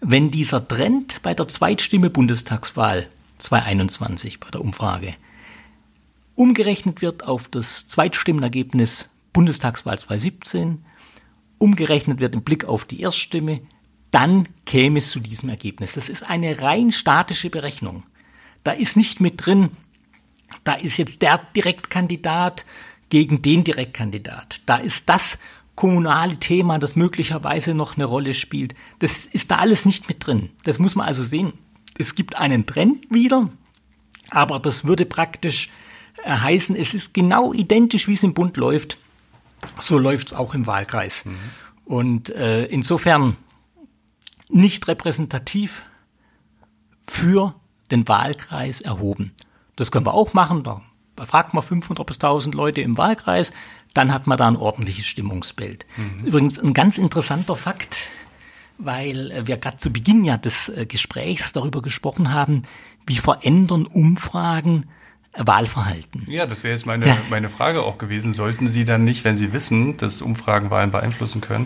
wenn 0.01 0.31
dieser 0.31 0.67
Trend 0.67 1.21
bei 1.21 1.33
der 1.33 1.47
Zweitstimme 1.47 2.09
Bundestagswahl 2.09 3.07
2021 3.37 4.39
bei 4.39 4.49
der 4.49 4.61
Umfrage 4.61 5.13
umgerechnet 6.35 7.01
wird 7.01 7.27
auf 7.27 7.47
das 7.47 7.87
Zweitstimmenergebnis 7.87 9.09
Bundestagswahl 9.33 9.97
2017, 9.99 10.83
umgerechnet 11.57 12.19
wird 12.19 12.33
im 12.33 12.43
Blick 12.43 12.65
auf 12.65 12.85
die 12.85 13.01
Erststimme, 13.01 13.61
dann 14.13 14.47
käme 14.65 14.99
es 14.99 15.11
zu 15.11 15.19
diesem 15.19 15.49
Ergebnis. 15.49 15.93
Das 15.93 16.07
ist 16.07 16.29
eine 16.29 16.61
rein 16.61 16.91
statische 16.91 17.49
Berechnung. 17.49 18.03
Da 18.63 18.71
ist 18.71 18.95
nicht 18.95 19.19
mit 19.19 19.45
drin, 19.45 19.71
da 20.63 20.73
ist 20.73 20.97
jetzt 20.97 21.21
der 21.21 21.39
Direktkandidat 21.55 22.65
gegen 23.09 23.41
den 23.41 23.63
Direktkandidat. 23.63 24.61
Da 24.65 24.77
ist 24.77 25.09
das, 25.09 25.39
kommunale 25.75 26.37
Thema, 26.37 26.79
das 26.79 26.95
möglicherweise 26.95 27.73
noch 27.73 27.95
eine 27.95 28.05
Rolle 28.05 28.33
spielt. 28.33 28.75
Das 28.99 29.25
ist 29.25 29.51
da 29.51 29.57
alles 29.57 29.85
nicht 29.85 30.07
mit 30.07 30.25
drin. 30.25 30.49
Das 30.63 30.79
muss 30.79 30.95
man 30.95 31.07
also 31.07 31.23
sehen. 31.23 31.53
Es 31.97 32.15
gibt 32.15 32.37
einen 32.37 32.65
Trend 32.65 33.05
wieder, 33.09 33.49
aber 34.29 34.59
das 34.59 34.85
würde 34.85 35.05
praktisch 35.05 35.69
äh, 36.23 36.29
heißen, 36.29 36.75
es 36.75 36.93
ist 36.93 37.13
genau 37.13 37.53
identisch, 37.53 38.07
wie 38.07 38.13
es 38.13 38.23
im 38.23 38.33
Bund 38.33 38.57
läuft. 38.57 38.97
So 39.79 39.97
läuft 39.97 40.27
es 40.27 40.33
auch 40.33 40.53
im 40.53 40.67
Wahlkreis. 40.67 41.25
Mhm. 41.25 41.35
Und 41.85 42.29
äh, 42.29 42.65
insofern 42.65 43.37
nicht 44.53 44.87
repräsentativ 44.87 45.83
für 47.07 47.55
den 47.91 48.07
Wahlkreis 48.07 48.81
erhoben. 48.81 49.33
Das 49.75 49.91
können 49.91 50.05
wir 50.05 50.13
auch 50.13 50.33
machen. 50.33 50.63
Da 50.63 50.81
fragt 51.25 51.53
man 51.53 51.63
500 51.63 52.05
bis 52.05 52.17
1000 52.17 52.55
Leute 52.55 52.81
im 52.81 52.97
Wahlkreis, 52.97 53.53
dann 53.93 54.11
hat 54.11 54.25
man 54.25 54.37
da 54.37 54.47
ein 54.47 54.55
ordentliches 54.55 55.05
Stimmungsbild. 55.05 55.85
Mhm. 55.97 56.25
Übrigens 56.25 56.57
ein 56.57 56.73
ganz 56.73 56.97
interessanter 56.97 57.55
Fakt, 57.55 58.07
weil 58.77 59.31
äh, 59.31 59.47
wir 59.47 59.57
gerade 59.57 59.77
zu 59.77 59.91
Beginn 59.91 60.25
ja 60.25 60.37
des 60.37 60.69
äh, 60.69 60.85
Gesprächs 60.87 61.53
darüber 61.53 61.81
gesprochen 61.81 62.33
haben, 62.33 62.63
wie 63.05 63.17
verändern 63.17 63.85
Umfragen 63.85 64.87
Wahlverhalten. 65.35 66.25
Ja, 66.27 66.45
das 66.45 66.63
wäre 66.63 66.75
jetzt 66.75 66.85
meine, 66.85 67.07
ja. 67.07 67.17
meine 67.29 67.49
Frage 67.49 67.81
auch 67.83 67.97
gewesen. 67.97 68.33
Sollten 68.33 68.67
Sie 68.67 68.85
dann 68.85 69.03
nicht, 69.03 69.25
wenn 69.25 69.35
Sie 69.35 69.51
wissen, 69.51 69.97
dass 69.97 70.21
Umfragen 70.21 70.69
Wahlen 70.69 70.91
beeinflussen 70.91 71.41
können, 71.41 71.65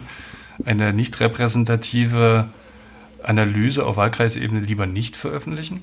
eine 0.65 0.93
nicht 0.93 1.19
repräsentative 1.19 2.50
Analyse 3.28 3.86
auf 3.86 3.98
Wahlkreisebene 3.98 4.62
lieber 4.62 4.86
nicht 4.86 5.16
veröffentlichen? 5.16 5.82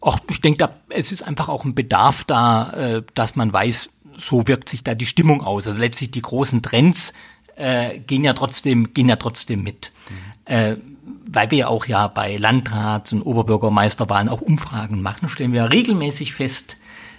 Ach, 0.00 0.18
ich 0.30 0.40
denke, 0.40 0.58
da, 0.58 0.70
es 0.90 1.12
ist 1.12 1.22
einfach 1.22 1.48
auch 1.48 1.64
ein 1.64 1.74
Bedarf 1.74 2.24
da, 2.24 2.70
äh, 2.70 3.02
dass 3.14 3.36
man 3.36 3.52
weiß, 3.52 3.90
so 4.16 4.46
wirkt 4.46 4.68
sich 4.68 4.84
da 4.84 4.94
die 4.94 5.06
Stimmung 5.06 5.42
aus. 5.42 5.66
Also 5.66 5.78
letztlich 5.78 6.10
die 6.10 6.22
großen 6.22 6.62
Trends 6.62 7.12
äh, 7.56 7.98
gehen 7.98 8.24
ja 8.24 8.32
trotzdem, 8.32 8.94
gehen 8.94 9.08
ja 9.08 9.16
trotzdem 9.16 9.62
mit. 9.62 9.92
Mhm. 10.08 10.52
Äh, 10.52 10.76
weil 11.30 11.50
wir 11.50 11.68
auch 11.68 11.86
ja 11.86 12.08
bei 12.08 12.36
Landrats- 12.36 13.12
und 13.12 13.22
Oberbürgermeisterwahlen 13.22 14.28
auch 14.28 14.40
Umfragen 14.40 15.02
machen, 15.02 15.28
stellen 15.28 15.52
wir 15.52 15.70
regelmäßig 15.70 16.34
fest, 16.34 16.78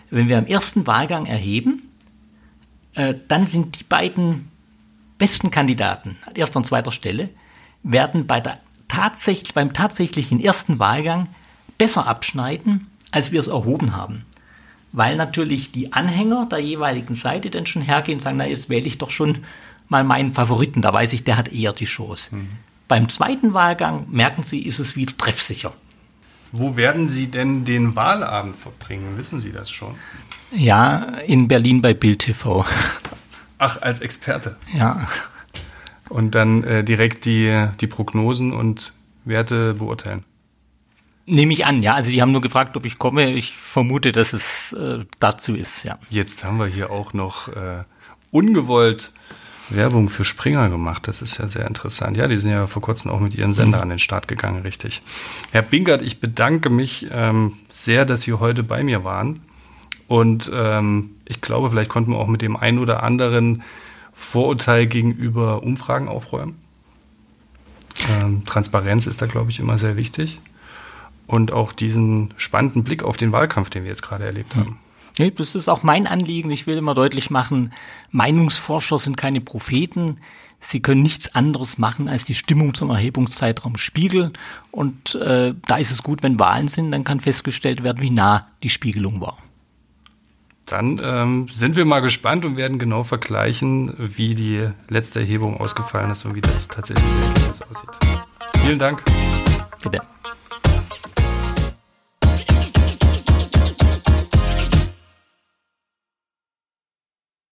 wenn 0.10 0.28
wir 0.28 0.38
am 0.38 0.48
ersten 0.48 0.88
Wahlgang 0.88 1.26
erheben, 1.26 1.92
äh, 2.96 3.13
dann 3.28 3.48
sind 3.48 3.80
die 3.80 3.84
beiden 3.84 4.50
besten 5.18 5.52
Kandidaten 5.52 6.18
an 6.26 6.36
erster 6.36 6.58
und 6.58 6.65
zweiter 6.65 6.92
Stelle, 6.92 7.30
werden 7.84 8.26
bei 8.26 8.39
der 8.39 8.60
tatsächlich, 8.89 9.54
beim 9.54 9.71
tatsächlichen 9.71 10.41
ersten 10.41 10.80
Wahlgang 10.80 11.30
besser 11.78 12.06
abschneiden, 12.08 12.88
als 13.12 13.32
wir 13.32 13.39
es 13.39 13.47
erhoben 13.47 13.95
haben. 13.95 14.25
Weil 14.91 15.15
natürlich 15.15 15.71
die 15.71 15.93
Anhänger 15.93 16.47
der 16.52 16.60
jeweiligen 16.60 17.15
Seite 17.15 17.49
dann 17.49 17.65
schon 17.65 17.82
hergehen 17.82 18.17
und 18.17 18.21
sagen, 18.21 18.38
na, 18.38 18.47
jetzt 18.47 18.69
wähle 18.69 18.88
ich 18.88 18.97
doch 18.97 19.12
schon 19.12 19.39
mal 19.88 20.04
meinen 20.04 20.34
Favoriten, 20.34 20.82
da 20.82 20.91
weiß 20.91 21.13
ich, 21.13 21.23
der 21.23 21.38
hat 21.38 21.54
eher 21.54 21.73
die 21.73 21.86
Chance. 21.86 22.36
Mhm. 22.36 22.49
Beim 22.88 23.08
zweiten 23.08 23.54
Wahlgang, 23.54 24.08
merken 24.10 24.43
Sie, 24.43 24.62
ist 24.63 24.80
es 24.80 24.95
wieder 24.95 25.15
treffsicher. 25.15 25.73
Wo 26.52 26.75
werden 26.75 27.08
Sie 27.08 27.28
denn 27.28 27.65
den 27.65 27.95
Wahlabend 27.95 28.56
verbringen? 28.56 29.17
Wissen 29.17 29.39
Sie 29.39 29.52
das 29.52 29.69
schon? 29.69 29.95
Ja, 30.52 30.97
in 31.28 31.47
Berlin 31.47 31.82
bei 31.82 31.93
Bild 31.93 32.19
TV. 32.19 32.65
Ach, 33.60 33.82
als 33.82 33.99
Experte? 33.99 34.58
Ja. 34.73 35.08
Und 36.10 36.36
dann 36.36 36.63
äh, 36.63 36.84
direkt 36.84 37.26
die, 37.26 37.67
die 37.80 37.88
Prognosen 37.88 38.52
und 38.52 38.93
Werte 39.26 39.76
beurteilen? 39.76 40.26
Nehme 41.26 41.54
ich 41.54 41.65
an, 41.65 41.84
ja. 41.84 41.93
Also 41.93 42.10
die 42.10 42.22
haben 42.22 42.32
nur 42.32 42.41
gefragt, 42.41 42.76
ob 42.76 42.86
ich 42.86 42.98
komme. 42.98 43.32
Ich 43.32 43.56
vermute, 43.56 44.12
dass 44.12 44.34
es 44.34 44.74
äh, 44.74 45.06
dazu 45.19 45.54
ist, 45.54 45.84
ja. 45.84 45.95
Jetzt 46.10 46.43
haben 46.43 46.58
wir 46.58 46.65
hier 46.65 46.89
auch 46.89 47.13
noch 47.13 47.50
äh, 47.50 47.84
ungewollt 48.32 49.12
Werbung 49.69 50.10
für 50.10 50.24
Springer 50.24 50.69
gemacht. 50.69 51.08
Das 51.08 51.22
ist 51.22 51.38
ja 51.38 51.48
sehr 51.48 51.67
interessant. 51.67 52.17
Ja, 52.17 52.28
die 52.28 52.38
sind 52.38 52.52
ja 52.52 52.65
vor 52.65 52.82
kurzem 52.82 53.12
auch 53.12 53.19
mit 53.19 53.36
ihrem 53.36 53.54
Sender 53.54 53.78
mhm. 53.78 53.84
an 53.84 53.89
den 53.89 54.00
Start 54.00 54.28
gegangen, 54.28 54.63
richtig. 54.63 55.04
Herr 55.52 55.62
Bingert, 55.62 56.02
ich 56.02 56.19
bedanke 56.19 56.72
mich 56.72 57.08
ähm, 57.12 57.54
sehr, 57.69 58.06
dass 58.06 58.24
Sie 58.24 58.34
heute 58.34 58.63
bei 58.63 58.84
mir 58.84 59.04
waren. 59.04 59.41
Und 60.08 60.50
ähm, 60.52 61.12
ich 61.26 61.41
glaube, 61.41 61.69
vielleicht 61.69 61.89
konnten 61.89 62.12
wir 62.12 62.17
auch 62.17 62.28
mit 62.28 62.41
dem 62.41 62.58
einen 62.58 62.80
oder 62.80 63.04
anderen 63.04 63.62
Vorurteil 64.19 64.86
gegenüber 64.86 65.63
Umfragen 65.63 66.08
aufräumen. 66.08 66.58
Ähm, 68.10 68.45
Transparenz 68.45 69.08
ist 69.08 69.21
da, 69.21 69.25
glaube 69.25 69.49
ich, 69.49 69.60
immer 69.60 69.77
sehr 69.77 69.97
wichtig. 69.97 70.39
Und 71.25 71.51
auch 71.51 71.73
diesen 71.73 72.34
spannenden 72.38 72.84
Blick 72.84 73.01
auf 73.01 73.17
den 73.17 73.32
Wahlkampf, 73.32 73.69
den 73.69 73.84
wir 73.84 73.89
jetzt 73.89 74.03
gerade 74.03 74.25
erlebt 74.25 74.55
haben. 74.55 74.77
Nee, 75.17 75.32
das 75.32 75.55
ist 75.55 75.67
auch 75.67 75.84
mein 75.84 76.05
Anliegen. 76.05 76.51
Ich 76.51 76.67
will 76.67 76.77
immer 76.77 76.93
deutlich 76.93 77.29
machen, 77.29 77.73
Meinungsforscher 78.12 78.99
sind 78.99 79.17
keine 79.17 79.41
Propheten. 79.41 80.17
Sie 80.60 80.82
können 80.82 81.01
nichts 81.01 81.34
anderes 81.34 81.77
machen, 81.77 82.10
als 82.10 82.25
die 82.25 82.36
Stimmung 82.36 82.73
zum 82.73 82.89
Erhebungszeitraum 82.89 83.77
spiegeln. 83.77 84.34
Und 84.69 85.15
äh, 85.15 85.55
da 85.65 85.77
ist 85.77 85.91
es 85.91 86.03
gut, 86.03 86.23
wenn 86.23 86.39
Wahlen 86.39 86.67
sind, 86.67 86.91
dann 86.91 87.05
kann 87.05 87.21
festgestellt 87.21 87.84
werden, 87.84 88.01
wie 88.01 88.12
nah 88.12 88.47
die 88.63 88.69
Spiegelung 88.69 89.21
war. 89.21 89.38
Dann 90.69 91.01
ähm, 91.03 91.47
sind 91.49 91.75
wir 91.75 91.86
mal 91.86 91.99
gespannt 91.99 92.45
und 92.45 92.55
werden 92.55 92.77
genau 92.77 93.03
vergleichen, 93.03 93.91
wie 93.97 94.36
die 94.36 94.69
letzte 94.88 95.19
Erhebung 95.19 95.60
ausgefallen 95.60 96.12
ist 96.12 96.25
und 96.25 96.36
wie 96.36 96.41
das 96.41 96.67
tatsächlich 96.67 97.05
aussieht. 97.69 97.89
Vielen 98.62 98.77
Dank. 98.77 99.03
Bitte. 99.82 100.01